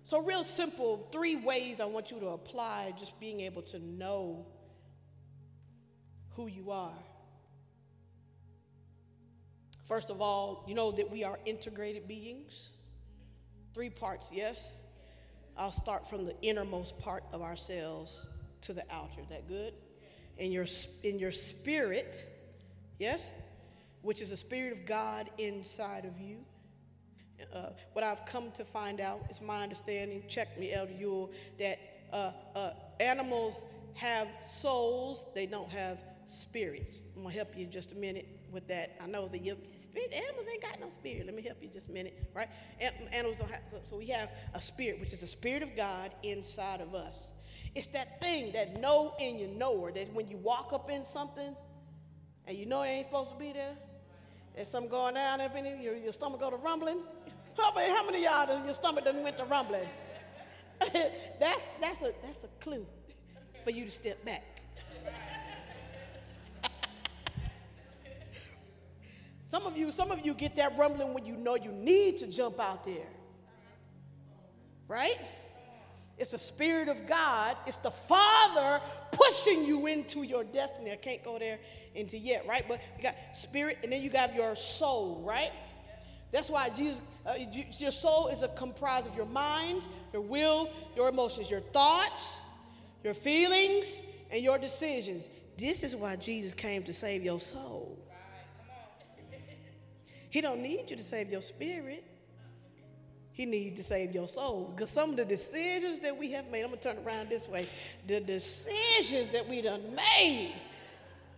[0.02, 4.46] So, real simple, three ways I want you to apply just being able to know
[6.30, 6.98] who you are.
[9.84, 12.70] First of all, you know that we are integrated beings.
[13.74, 14.70] Three parts, yes?
[15.56, 18.24] I'll start from the innermost part of ourselves
[18.62, 19.22] to the outer.
[19.30, 19.74] That good?
[20.38, 20.66] In your
[21.02, 22.24] in your spirit,
[23.00, 23.30] yes,
[24.02, 26.38] which is the spirit of God inside of you.
[27.52, 30.22] Uh, what I've come to find out is my understanding.
[30.28, 31.78] Check me, Elder Yule, that
[32.12, 37.02] uh, uh, animals have souls; they don't have spirits.
[37.16, 38.96] I'm gonna help you in just a minute with that.
[39.02, 41.26] I know that your spirit animals ain't got no spirit.
[41.26, 42.48] Let me help you just a minute, right?
[43.12, 43.60] Animals don't have.
[43.90, 47.32] So we have a spirit, which is the spirit of God inside of us.
[47.74, 51.54] It's that thing that know in your knower that when you walk up in something
[52.46, 53.74] and you know it ain't supposed to be there,
[54.54, 56.98] there's something going down up in your, your stomach go to rumbling.
[57.58, 59.88] How many, how many of y'all your stomach done went to rumbling?
[61.40, 62.86] that's, that's, a, that's a clue
[63.64, 64.53] for you to step back.
[69.54, 72.26] Some of you, some of you get that rumbling when you know you need to
[72.26, 73.06] jump out there.
[74.88, 75.16] Right?
[76.18, 77.56] It's the Spirit of God.
[77.64, 80.90] It's the Father pushing you into your destiny.
[80.90, 81.60] I can't go there
[81.94, 82.66] into yet, right?
[82.66, 85.52] But you got spirit, and then you got your soul, right?
[86.32, 87.34] That's why Jesus, uh,
[87.78, 92.40] your soul is a comprised of your mind, your will, your emotions, your thoughts,
[93.04, 94.00] your feelings,
[94.32, 95.30] and your decisions.
[95.56, 98.03] This is why Jesus came to save your soul.
[100.34, 102.02] He don't need you to save your spirit.
[103.30, 104.72] He needs to save your soul.
[104.74, 107.68] Because some of the decisions that we have made, I'm to turn around this way.
[108.08, 110.52] The decisions that we done made,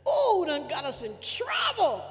[0.08, 2.06] ooh, done got us in trouble.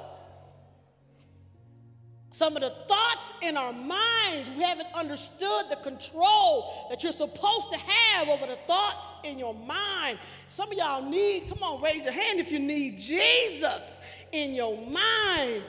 [2.30, 7.72] Some of the thoughts in our minds, we haven't understood the control that you're supposed
[7.72, 10.20] to have over the thoughts in your mind.
[10.50, 14.80] Some of y'all need, come on, raise your hand if you need Jesus in your
[14.86, 15.64] mind.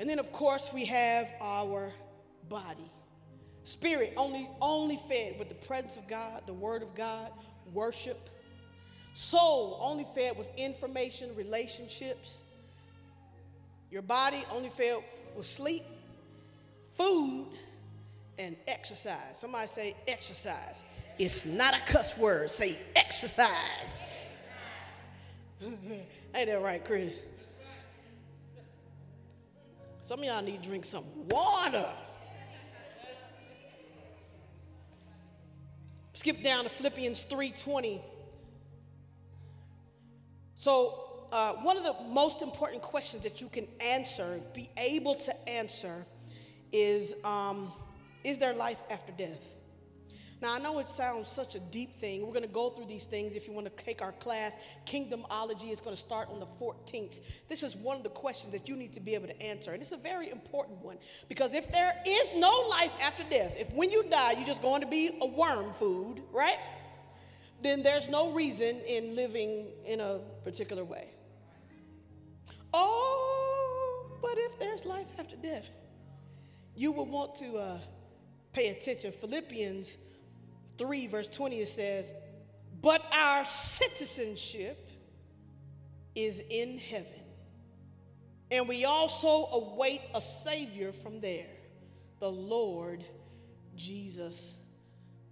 [0.00, 1.92] And then, of course, we have our
[2.48, 2.90] body.
[3.64, 7.30] Spirit only, only fed with the presence of God, the word of God,
[7.74, 8.30] worship.
[9.12, 12.44] Soul only fed with information, relationships.
[13.90, 15.02] Your body only fed
[15.36, 15.84] with sleep,
[16.92, 17.48] food,
[18.38, 19.34] and exercise.
[19.34, 20.82] Somebody say exercise.
[21.18, 22.50] It's not a cuss word.
[22.50, 24.08] Say exercise.
[25.62, 27.12] Ain't that right, Chris?
[30.10, 31.88] Some of y'all need to drink some water.
[36.14, 38.00] Skip down to Philippians 3:20.
[40.56, 45.48] So, uh, one of the most important questions that you can answer, be able to
[45.48, 46.04] answer,
[46.72, 47.72] is um,
[48.24, 49.59] Is there life after death?
[50.42, 52.22] Now, I know it sounds such a deep thing.
[52.22, 54.56] We're going to go through these things if you want to take our class.
[54.86, 57.20] Kingdomology is going to start on the 14th.
[57.48, 59.72] This is one of the questions that you need to be able to answer.
[59.72, 60.96] And it's a very important one
[61.28, 64.80] because if there is no life after death, if when you die you're just going
[64.80, 66.58] to be a worm food, right?
[67.62, 71.08] Then there's no reason in living in a particular way.
[72.72, 75.68] Oh, but if there's life after death,
[76.74, 77.78] you will want to uh,
[78.54, 79.12] pay attention.
[79.12, 79.98] Philippians
[80.80, 82.10] 3, verse 20, it says,
[82.80, 84.88] But our citizenship
[86.14, 87.20] is in heaven,
[88.50, 91.50] and we also await a Savior from there,
[92.18, 93.04] the Lord
[93.76, 94.56] Jesus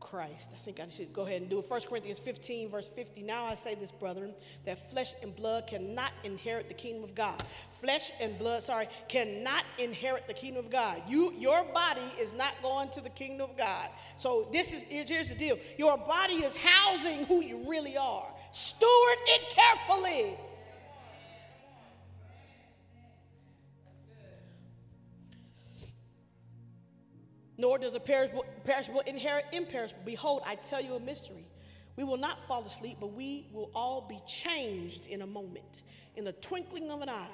[0.00, 0.52] Christ.
[0.54, 1.64] I think I should go ahead and do it.
[1.68, 3.22] 1 Corinthians 15, verse 50.
[3.22, 4.32] Now I say this, brethren,
[4.64, 7.42] that flesh and blood cannot inherit the kingdom of God.
[7.80, 11.02] Flesh and blood, sorry, cannot inherit the kingdom of God.
[11.08, 13.88] You, your body is not going to the kingdom of God.
[14.16, 15.58] So this is here's the deal.
[15.76, 18.26] Your body is housing who you really are.
[18.50, 20.36] Steward it carefully.
[27.58, 30.02] Nor does a perishable, perishable inherit imperishable.
[30.04, 31.44] Behold, I tell you a mystery.
[31.96, 35.82] We will not fall asleep, but we will all be changed in a moment,
[36.16, 37.26] in the twinkling of an eye,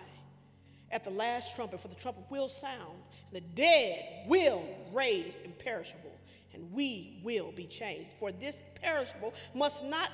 [0.90, 6.16] at the last trumpet, for the trumpet will sound, and the dead will raised imperishable,
[6.54, 8.12] and we will be changed.
[8.12, 10.10] For this perishable must not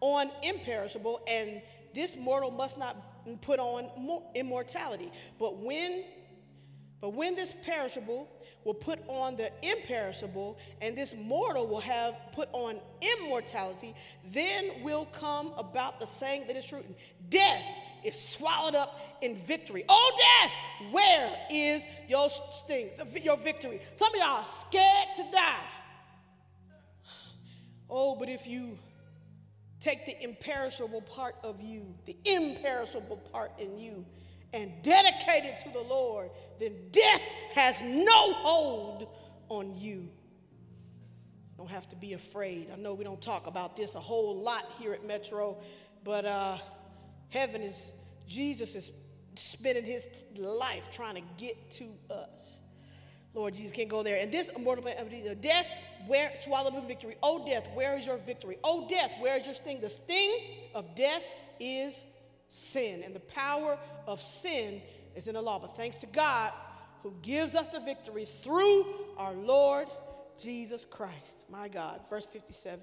[0.00, 2.96] on imperishable, and this mortal must not
[3.42, 3.88] put on
[4.34, 5.12] immortality.
[5.38, 6.04] But when,
[7.00, 8.28] but when this perishable
[8.64, 12.78] will put on the imperishable, and this mortal will have put on
[13.18, 13.94] immortality,
[14.26, 16.82] then will come about the saying that is true.
[17.28, 19.84] Death is swallowed up in victory.
[19.88, 20.52] Oh, death,
[20.92, 22.90] where is your sting,
[23.22, 23.80] your victory?
[23.96, 25.66] Some of y'all are scared to die.
[27.88, 28.78] Oh, but if you
[29.80, 34.04] take the imperishable part of you, the imperishable part in you,
[34.54, 36.30] and dedicate it to the Lord,
[36.60, 37.22] then death
[37.54, 39.08] has no hold
[39.48, 40.08] on you.
[41.56, 42.70] don't have to be afraid.
[42.72, 45.56] I know we don't talk about this a whole lot here at Metro,
[46.02, 46.58] but uh,
[47.28, 47.92] heaven is,
[48.26, 48.92] Jesus is
[49.36, 52.60] spending his life trying to get to us.
[53.34, 54.20] Lord Jesus can't go there.
[54.20, 54.84] And this immortal
[55.40, 55.70] death,
[56.06, 57.16] where swallowed in victory.
[57.22, 58.58] Oh death, where is your victory?
[58.62, 59.80] Oh death, where is your sting?
[59.80, 60.40] The sting
[60.74, 61.28] of death
[61.58, 62.04] is
[62.48, 63.76] sin, and the power
[64.06, 64.80] of sin
[65.14, 65.58] is in the law.
[65.58, 66.52] But thanks to God
[67.02, 68.86] who gives us the victory through
[69.16, 69.88] our Lord
[70.40, 71.44] Jesus Christ.
[71.50, 72.80] My God, verse 57.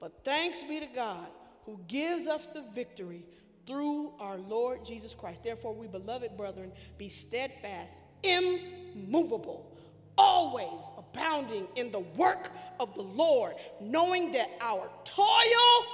[0.00, 1.26] But thanks be to God
[1.64, 3.24] who gives us the victory
[3.66, 5.42] through our Lord Jesus Christ.
[5.42, 9.74] Therefore, we beloved brethren, be steadfast, immovable
[10.16, 12.50] always abounding in the work
[12.80, 15.86] of the Lord, knowing that our toil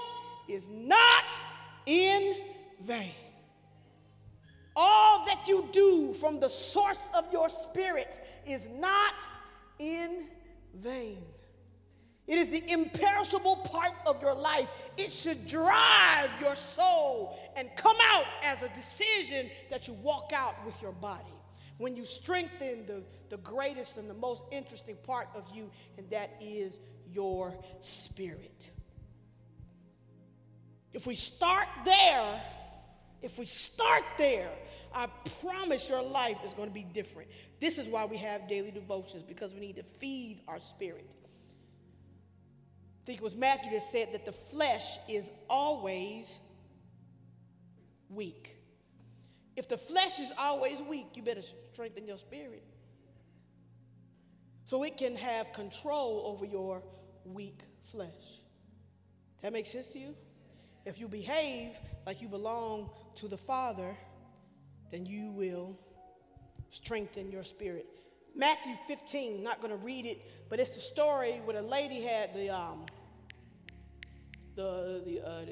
[0.49, 1.25] is not
[1.87, 2.37] in
[2.83, 3.13] vain.
[4.77, 9.15] All that you do from the source of your spirit is not
[9.79, 10.27] in
[10.75, 11.23] vain.
[12.27, 14.71] It is the imperishable part of your life.
[14.97, 20.65] It should drive your soul and come out as a decision that you walk out
[20.65, 21.25] with your body.
[21.79, 26.31] When you strengthen the the greatest and the most interesting part of you, and that
[26.41, 28.71] is your spirit.
[30.93, 32.43] If we start there,
[33.23, 34.51] if we start there,
[34.95, 35.09] I
[35.41, 37.31] promise your life is going to be different.
[37.61, 41.09] This is why we have daily devotions, because we need to feed our spirit.
[43.03, 46.39] I think it was Matthew that said that the flesh is always
[48.09, 48.57] weak.
[49.57, 51.43] If the flesh is always weak, you better
[51.73, 52.65] strengthen your spirit
[54.65, 56.83] so it can have control over your
[57.25, 57.61] weak
[57.91, 58.09] flesh.
[59.43, 60.15] That makes sense to you?
[60.85, 63.97] If you behave like you belong to the Father,
[64.91, 65.79] then you will
[66.71, 67.87] strengthen your spirit.
[68.35, 72.35] Matthew 15, not going to read it, but it's the story where a lady had
[72.35, 72.87] the um,
[74.55, 75.45] the the, uh,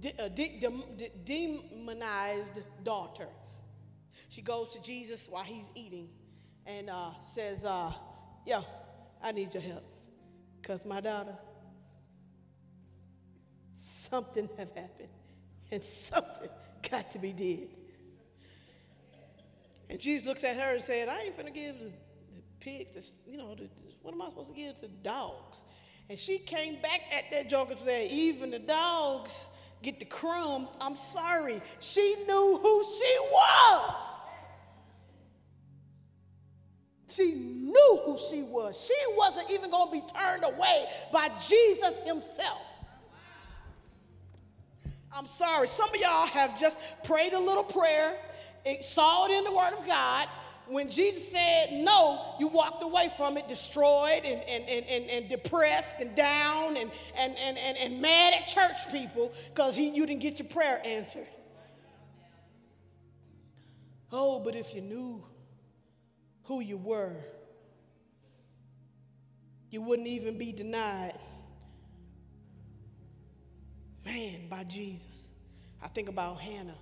[0.00, 3.28] the uh, de- de- demonized daughter.
[4.28, 6.08] She goes to Jesus while he's eating,
[6.66, 7.92] and uh, says, uh,
[8.46, 8.64] Yo,
[9.22, 9.84] I need your help.
[10.60, 11.34] Because my daughter,
[13.72, 15.08] something have happened,
[15.70, 16.48] and something
[16.90, 17.68] got to be did.
[19.88, 23.30] And Jesus looks at her and said, I ain't finna give the, the pigs, the,
[23.30, 23.68] you know, the,
[24.02, 25.64] what am I supposed to give to dogs?
[26.08, 29.46] And she came back at that joker and said, even the dogs
[29.82, 30.72] get the crumbs.
[30.80, 31.60] I'm sorry.
[31.80, 34.02] She knew who she was.
[37.08, 38.80] She knew who she was.
[38.86, 42.62] She wasn't even going to be turned away by Jesus himself.
[45.12, 45.68] I'm sorry.
[45.68, 48.16] Some of y'all have just prayed a little prayer,
[48.80, 50.28] saw it in the Word of God.
[50.68, 55.28] When Jesus said no, you walked away from it destroyed and, and, and, and, and
[55.28, 60.20] depressed and down and, and, and, and, and mad at church people because you didn't
[60.20, 61.26] get your prayer answered.
[64.12, 65.24] Oh, but if you knew
[66.44, 67.16] who you were,
[69.70, 71.18] you wouldn't even be denied.
[74.04, 75.28] Man, by Jesus.
[75.82, 76.78] I think about Hannah.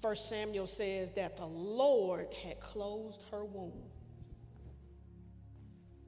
[0.00, 3.72] First Samuel says that the Lord had closed her womb.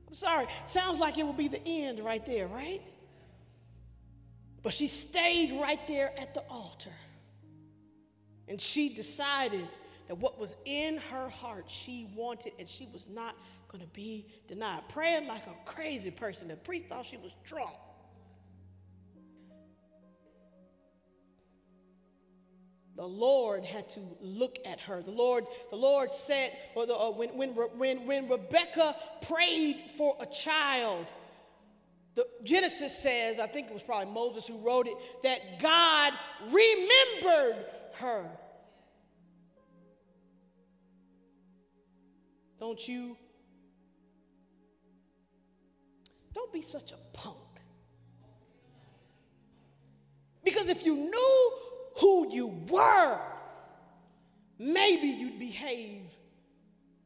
[0.08, 2.82] I'm sorry, sounds like it would be the end right there, right?
[4.62, 6.92] But she stayed right there at the altar.
[8.48, 9.66] And she decided
[10.08, 13.36] that what was in her heart she wanted and she was not
[13.68, 14.82] going to be denied.
[14.88, 16.48] Praying like a crazy person.
[16.48, 17.74] The priest thought she was drunk.
[22.96, 25.02] The Lord had to look at her.
[25.02, 30.16] The Lord, the Lord said, or the, uh, when, when, when, when Rebecca prayed for
[30.20, 31.06] a child,
[32.14, 36.12] the Genesis says, I think it was probably Moses who wrote it, that God
[36.44, 38.30] remembered her.
[42.60, 43.16] Don't you?
[46.32, 47.38] Don't be such a punk.
[50.44, 51.52] Because if you knew
[51.94, 53.20] who you were,
[54.58, 56.02] maybe you'd behave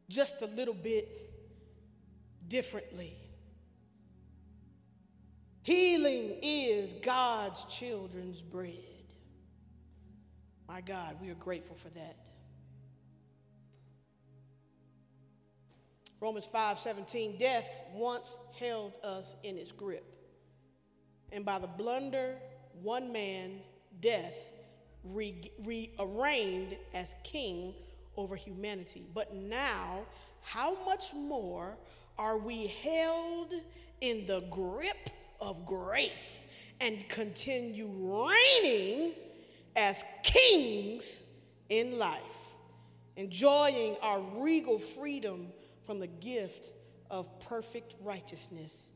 [0.08, 1.08] just a little bit
[2.48, 3.14] differently.
[5.62, 8.72] Healing is God's children's bread.
[10.66, 12.16] My God, we are grateful for that.
[16.20, 20.04] Romans 5 17, death once held us in its grip.
[21.30, 22.36] And by the blunder,
[22.82, 23.60] one man,
[24.00, 24.52] death,
[25.12, 27.74] re- rearranged as king
[28.16, 29.04] over humanity.
[29.14, 30.00] But now,
[30.42, 31.76] how much more
[32.18, 33.52] are we held
[34.00, 36.46] in the grip of grace
[36.80, 39.14] and continue reigning
[39.76, 41.22] as kings
[41.68, 42.52] in life,
[43.16, 45.48] enjoying our regal freedom
[45.84, 46.70] from the gift
[47.10, 48.90] of perfect righteousness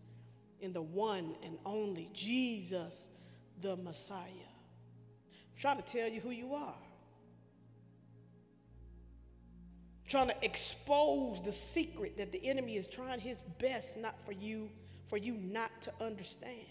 [0.60, 3.08] in the one and only Jesus,
[3.60, 4.51] the Messiah.
[5.62, 6.74] Trying to tell you who you are.
[10.12, 14.68] trying to expose the secret that the enemy is trying his best not for you
[15.04, 16.66] for you not to understand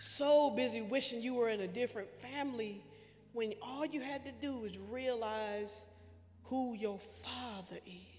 [0.00, 2.82] so busy wishing you were in a different family
[3.34, 5.86] when all you had to do was realize
[6.42, 8.15] who your father is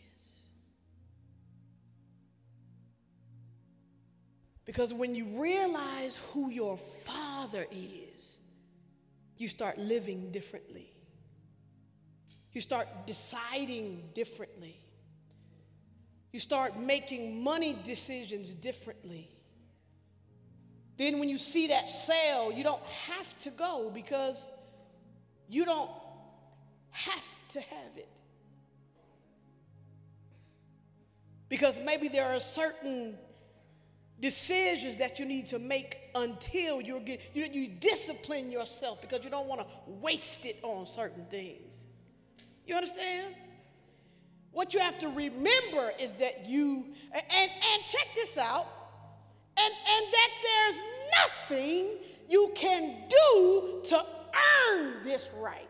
[4.68, 8.38] because when you realize who your father is
[9.38, 10.94] you start living differently
[12.58, 14.76] you start deciding differently.
[16.32, 19.30] You start making money decisions differently.
[20.98, 24.50] Then, when you see that sale, you don't have to go because
[25.48, 25.92] you don't
[26.90, 28.10] have to have it.
[31.50, 33.20] Because maybe there are certain
[34.20, 39.30] decisions that you need to make until you're get, you, you discipline yourself because you
[39.30, 41.86] don't want to waste it on certain things.
[42.66, 43.36] You understand?
[44.52, 48.68] What you have to remember is that you, and, and check this out,
[49.56, 50.82] and, and that there's
[51.50, 51.88] nothing
[52.28, 54.06] you can do to
[54.72, 55.68] earn this right.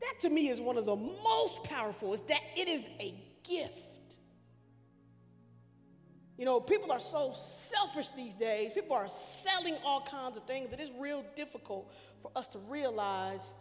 [0.00, 3.93] That to me is one of the most powerful, is that it is a gift.
[6.36, 8.72] You know, people are so selfish these days.
[8.72, 13.54] People are selling all kinds of things that it's real difficult for us to realize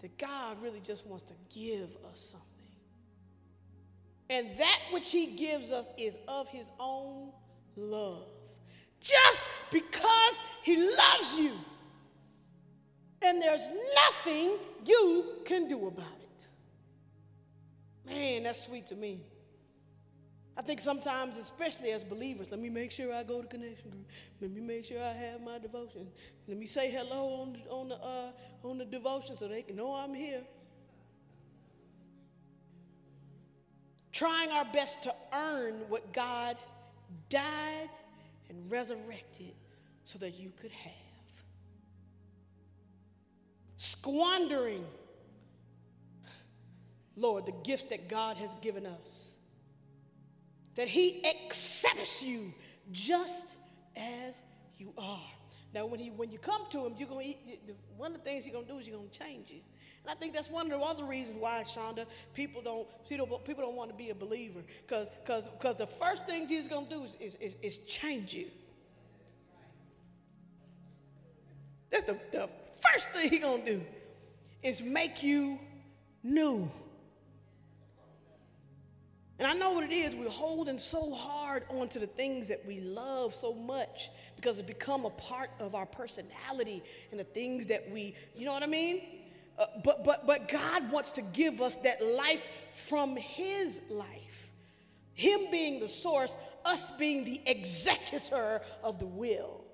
[0.00, 2.48] that God really just wants to give us something.
[4.28, 7.32] And that which He gives us is of His own
[7.76, 8.26] love.
[9.00, 11.52] Just because He loves you.
[13.22, 16.46] And there's nothing you can do about it.
[18.04, 19.20] Man, that's sweet to me.
[20.56, 24.06] I think sometimes, especially as believers, let me make sure I go to connection group.
[24.40, 26.06] Let me make sure I have my devotion.
[26.46, 28.30] Let me say hello on, the, on, the, uh,
[28.62, 30.42] on the devotion so they can know I'm here.
[34.12, 36.58] Trying our best to earn what God
[37.30, 37.88] died
[38.50, 39.54] and resurrected
[40.04, 40.92] so that you could have.
[43.78, 44.84] Squandering,
[47.16, 49.31] Lord, the gift that God has given us
[50.74, 52.52] that he accepts you
[52.90, 53.56] just
[53.96, 54.42] as
[54.78, 55.20] you are.
[55.74, 57.60] Now, when, he, when you come to him, you're gonna eat,
[57.96, 59.60] one of the things he's going to do is he's going to change you.
[60.02, 63.76] And I think that's one of the other reasons why, Shonda, people don't, people don't
[63.76, 64.60] want to be a believer.
[64.86, 68.34] Because because the first thing Jesus is going to do is, is, is, is, change
[68.34, 68.46] you.
[71.90, 72.48] That's the, the
[72.92, 73.82] first thing he's going to do
[74.62, 75.58] is make you
[76.22, 76.68] new.
[79.38, 80.14] And I know what it is.
[80.14, 85.04] We're holding so hard onto the things that we love so much because it's become
[85.04, 89.02] a part of our personality and the things that we, you know what I mean?
[89.58, 94.50] Uh, but, but, but God wants to give us that life from His life.
[95.14, 99.64] Him being the source, us being the executor of the will.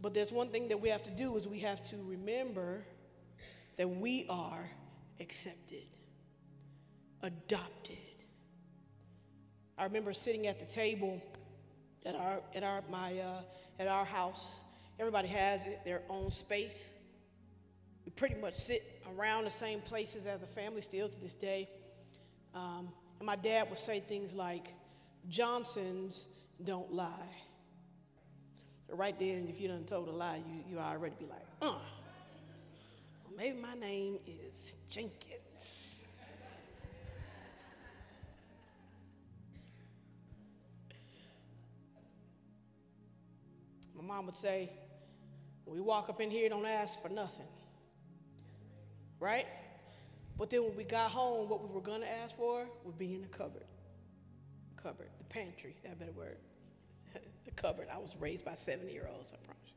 [0.00, 2.84] But there's one thing that we have to do is we have to remember
[3.76, 4.68] that we are
[5.20, 5.82] accepted
[7.22, 7.96] adopted.
[9.76, 11.22] I remember sitting at the table
[12.04, 13.42] at our, at our, my, uh,
[13.78, 14.60] at our house.
[14.98, 16.92] Everybody has their own space.
[18.04, 18.82] We pretty much sit
[19.16, 21.68] around the same places as a family still to this day.
[22.54, 22.88] Um,
[23.20, 24.74] and my dad would say things like,
[25.28, 26.28] Johnsons
[26.64, 27.12] don't lie.
[28.90, 31.66] Right there, and if you done told a lie, you, you already be like, uh,
[31.66, 31.80] well,
[33.36, 35.97] maybe my name is Jenkins.
[43.98, 44.70] My mom would say,
[45.66, 47.46] we walk up in here, don't ask for nothing.
[49.18, 49.46] Right?
[50.38, 53.14] But then when we got home, what we were going to ask for would be
[53.14, 53.64] in the cupboard.
[54.76, 56.38] Cupboard, the pantry, that better word.
[57.44, 57.88] the cupboard.
[57.92, 59.72] I was raised by 70 year olds, I promise.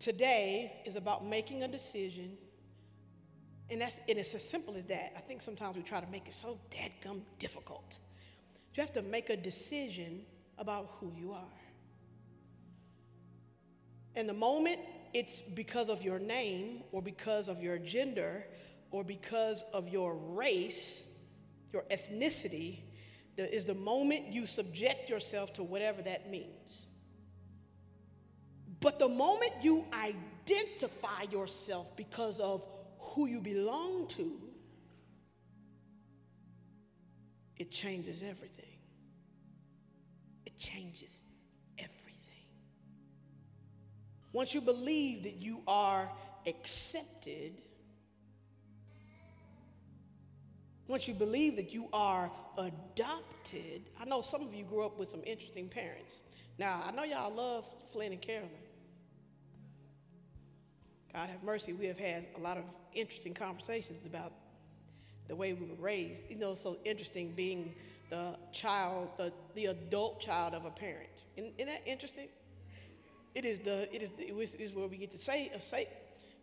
[0.00, 2.36] Today is about making a decision
[3.70, 5.12] and, that's, and it's as simple as that.
[5.16, 7.98] I think sometimes we try to make it so dadgum difficult.
[8.74, 10.22] You have to make a decision
[10.58, 11.42] about who you are.
[14.14, 14.80] And the moment
[15.14, 18.46] it's because of your name or because of your gender
[18.90, 21.06] or because of your race,
[21.72, 22.80] your ethnicity,
[23.38, 26.86] is the moment you subject yourself to whatever that means.
[28.80, 32.64] But the moment you identify yourself because of
[32.98, 34.40] who you belong to,
[37.56, 38.78] it changes everything.
[40.44, 41.22] It changes
[41.78, 41.94] everything.
[44.32, 46.10] Once you believe that you are
[46.46, 47.52] accepted,
[50.88, 55.08] once you believe that you are adopted, I know some of you grew up with
[55.08, 56.20] some interesting parents.
[56.58, 58.50] Now, I know y'all love Flynn and Carolyn.
[61.12, 62.64] God have mercy, we have had a lot of
[62.96, 64.32] interesting conversations about
[65.28, 66.24] the way we were raised.
[66.28, 67.72] You know, so interesting being
[68.10, 71.08] the child, the, the adult child of a parent.
[71.36, 72.28] Isn't, isn't that interesting?
[73.34, 75.88] It is the it is the, is where we get to say uh, say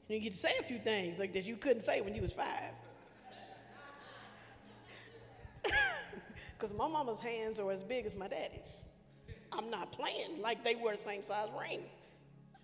[0.07, 2.33] you get to say a few things like that you couldn't say when you was
[2.33, 2.73] five.
[6.55, 8.85] Because my mama's hands are as big as my daddy's.
[9.51, 11.81] I'm not playing like they were the same size ring.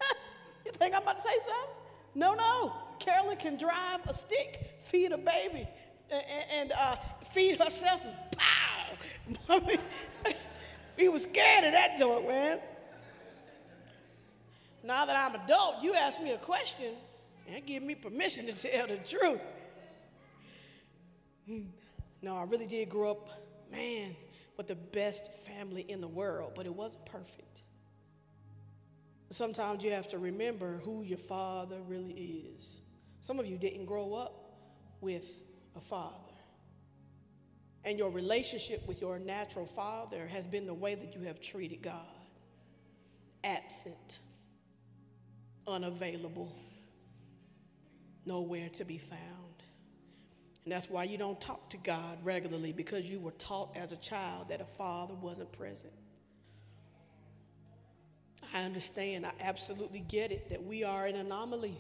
[0.66, 1.76] you think I'm about to say something?
[2.16, 2.74] No, no.
[3.00, 5.68] Carolyn can drive a stick, feed a baby,
[6.12, 6.24] and,
[6.54, 8.06] and uh, feed herself,
[8.38, 9.60] pow!
[10.98, 12.60] he was scared of that joint, man.
[14.84, 16.94] Now that I'm adult, you ask me a question
[17.48, 19.42] and give me permission to tell the truth.
[21.46, 21.64] Hmm.
[22.22, 23.30] No, I really did grow up,
[23.72, 24.16] man,
[24.58, 27.62] with the best family in the world, but it wasn't perfect.
[29.32, 32.82] Sometimes you have to remember who your father really is.
[33.20, 34.34] Some of you didn't grow up
[35.02, 35.30] with
[35.76, 36.16] a father.
[37.86, 41.82] And your relationship with your natural father has been the way that you have treated
[41.82, 42.06] God
[43.44, 44.20] absent,
[45.66, 46.54] unavailable,
[48.26, 49.20] nowhere to be found.
[50.66, 53.98] And that's why you don't talk to God regularly because you were taught as a
[53.98, 55.94] child that a father wasn't present.
[58.54, 61.78] I understand, I absolutely get it that we are an anomaly.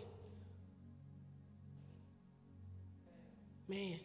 [3.70, 4.00] Man.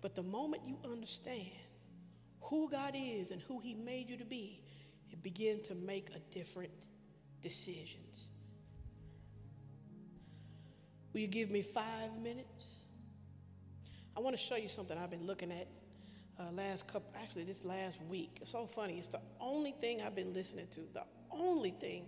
[0.00, 1.50] But the moment you understand
[2.40, 4.62] who God is and who He made you to be,
[5.10, 6.70] it begins to make a different
[7.42, 8.28] decisions.
[11.12, 12.78] Will you give me five minutes?
[14.16, 15.66] I want to show you something I've been looking at
[16.38, 18.38] uh, last couple, actually this last week.
[18.40, 18.98] It's so funny.
[18.98, 20.80] It's the only thing I've been listening to.
[20.94, 22.06] The only thing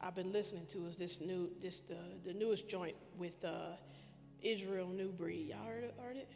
[0.00, 3.76] I've been listening to is this new, this the, the newest joint with uh,
[4.42, 5.48] Israel New Breed.
[5.48, 5.94] Y'all heard it?
[6.00, 6.28] Heard it?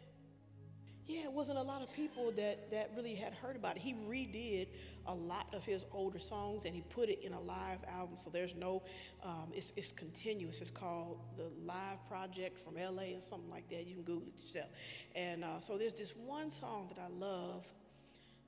[1.07, 3.81] Yeah, it wasn't a lot of people that, that really had heard about it.
[3.81, 4.67] He redid
[5.05, 8.17] a lot of his older songs and he put it in a live album.
[8.17, 8.83] So there's no,
[9.23, 10.59] um, it's, it's continuous.
[10.59, 13.87] It's called the Live Project from LA or something like that.
[13.87, 14.67] You can Google it yourself.
[15.15, 17.65] And uh, so there's this one song that I love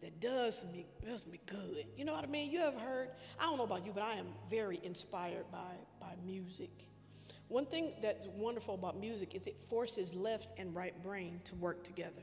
[0.02, 1.86] that does me, does me good.
[1.96, 2.52] You know what I mean?
[2.52, 3.10] You ever heard?
[3.40, 6.72] I don't know about you, but I am very inspired by, by music.
[7.50, 11.84] One thing that's wonderful about music is it forces left and right brain to work
[11.84, 12.22] together.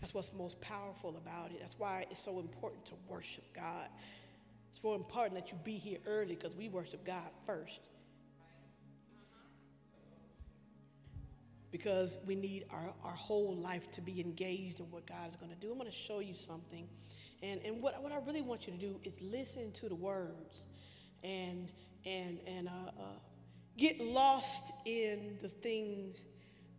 [0.00, 1.60] That's what's most powerful about it.
[1.60, 3.88] That's why it's so important to worship God.
[4.70, 7.88] It's so important that you be here early because we worship God first.
[11.70, 15.52] Because we need our, our whole life to be engaged in what God is going
[15.52, 15.70] to do.
[15.70, 16.88] I'm going to show you something.
[17.42, 20.64] And, and what, what I really want you to do is listen to the words
[21.22, 21.70] and,
[22.04, 23.02] and, and uh, uh,
[23.78, 26.24] get lost in the things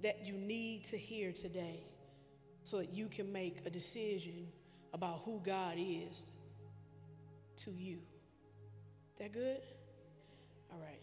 [0.02, 1.80] that you need to hear today
[2.64, 4.48] so that you can make a decision
[4.94, 6.24] about who God is
[7.58, 8.00] to you.
[9.18, 9.62] That good?
[10.72, 11.02] All right.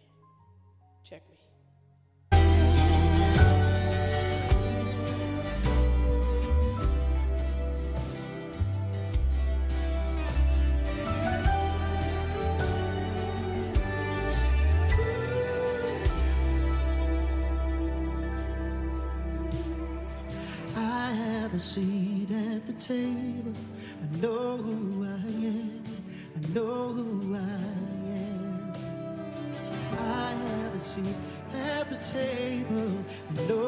[22.86, 23.52] Table.
[24.00, 25.18] I know who I
[25.52, 25.82] am.
[26.36, 27.38] I know who I
[28.14, 28.72] am.
[29.98, 31.16] I have a seat
[31.52, 32.92] at the table.
[33.30, 33.65] I know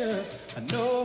[0.00, 1.01] I know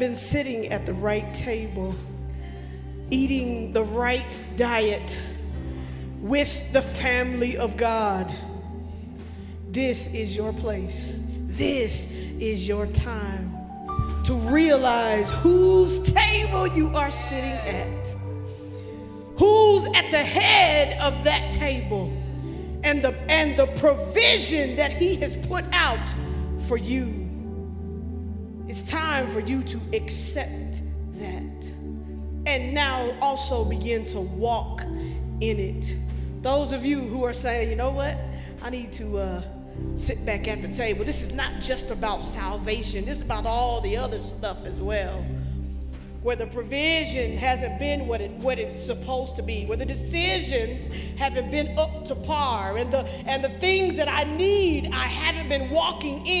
[0.00, 1.94] been sitting at the right table,
[3.10, 5.20] eating the right diet
[6.20, 8.34] with the family of God.
[9.68, 11.20] This is your place.
[11.46, 13.54] This is your time
[14.24, 18.14] to realize whose table you are sitting at,
[19.36, 22.10] who's at the head of that table,
[22.84, 26.14] and the, and the provision that He has put out
[26.66, 27.19] for you
[28.70, 30.82] it's time for you to accept
[31.14, 31.66] that
[32.46, 34.82] and now also begin to walk
[35.40, 35.96] in it.
[36.40, 38.16] Those of you who are saying, you know what,
[38.62, 39.42] I need to uh,
[39.96, 41.04] sit back at the table.
[41.04, 45.20] This is not just about salvation, this is about all the other stuff as well.
[46.22, 50.86] Where the provision hasn't been what, it, what it's supposed to be, where the decisions
[51.18, 55.48] haven't been up to par, and the, and the things that I need, I haven't
[55.48, 56.28] been walking in.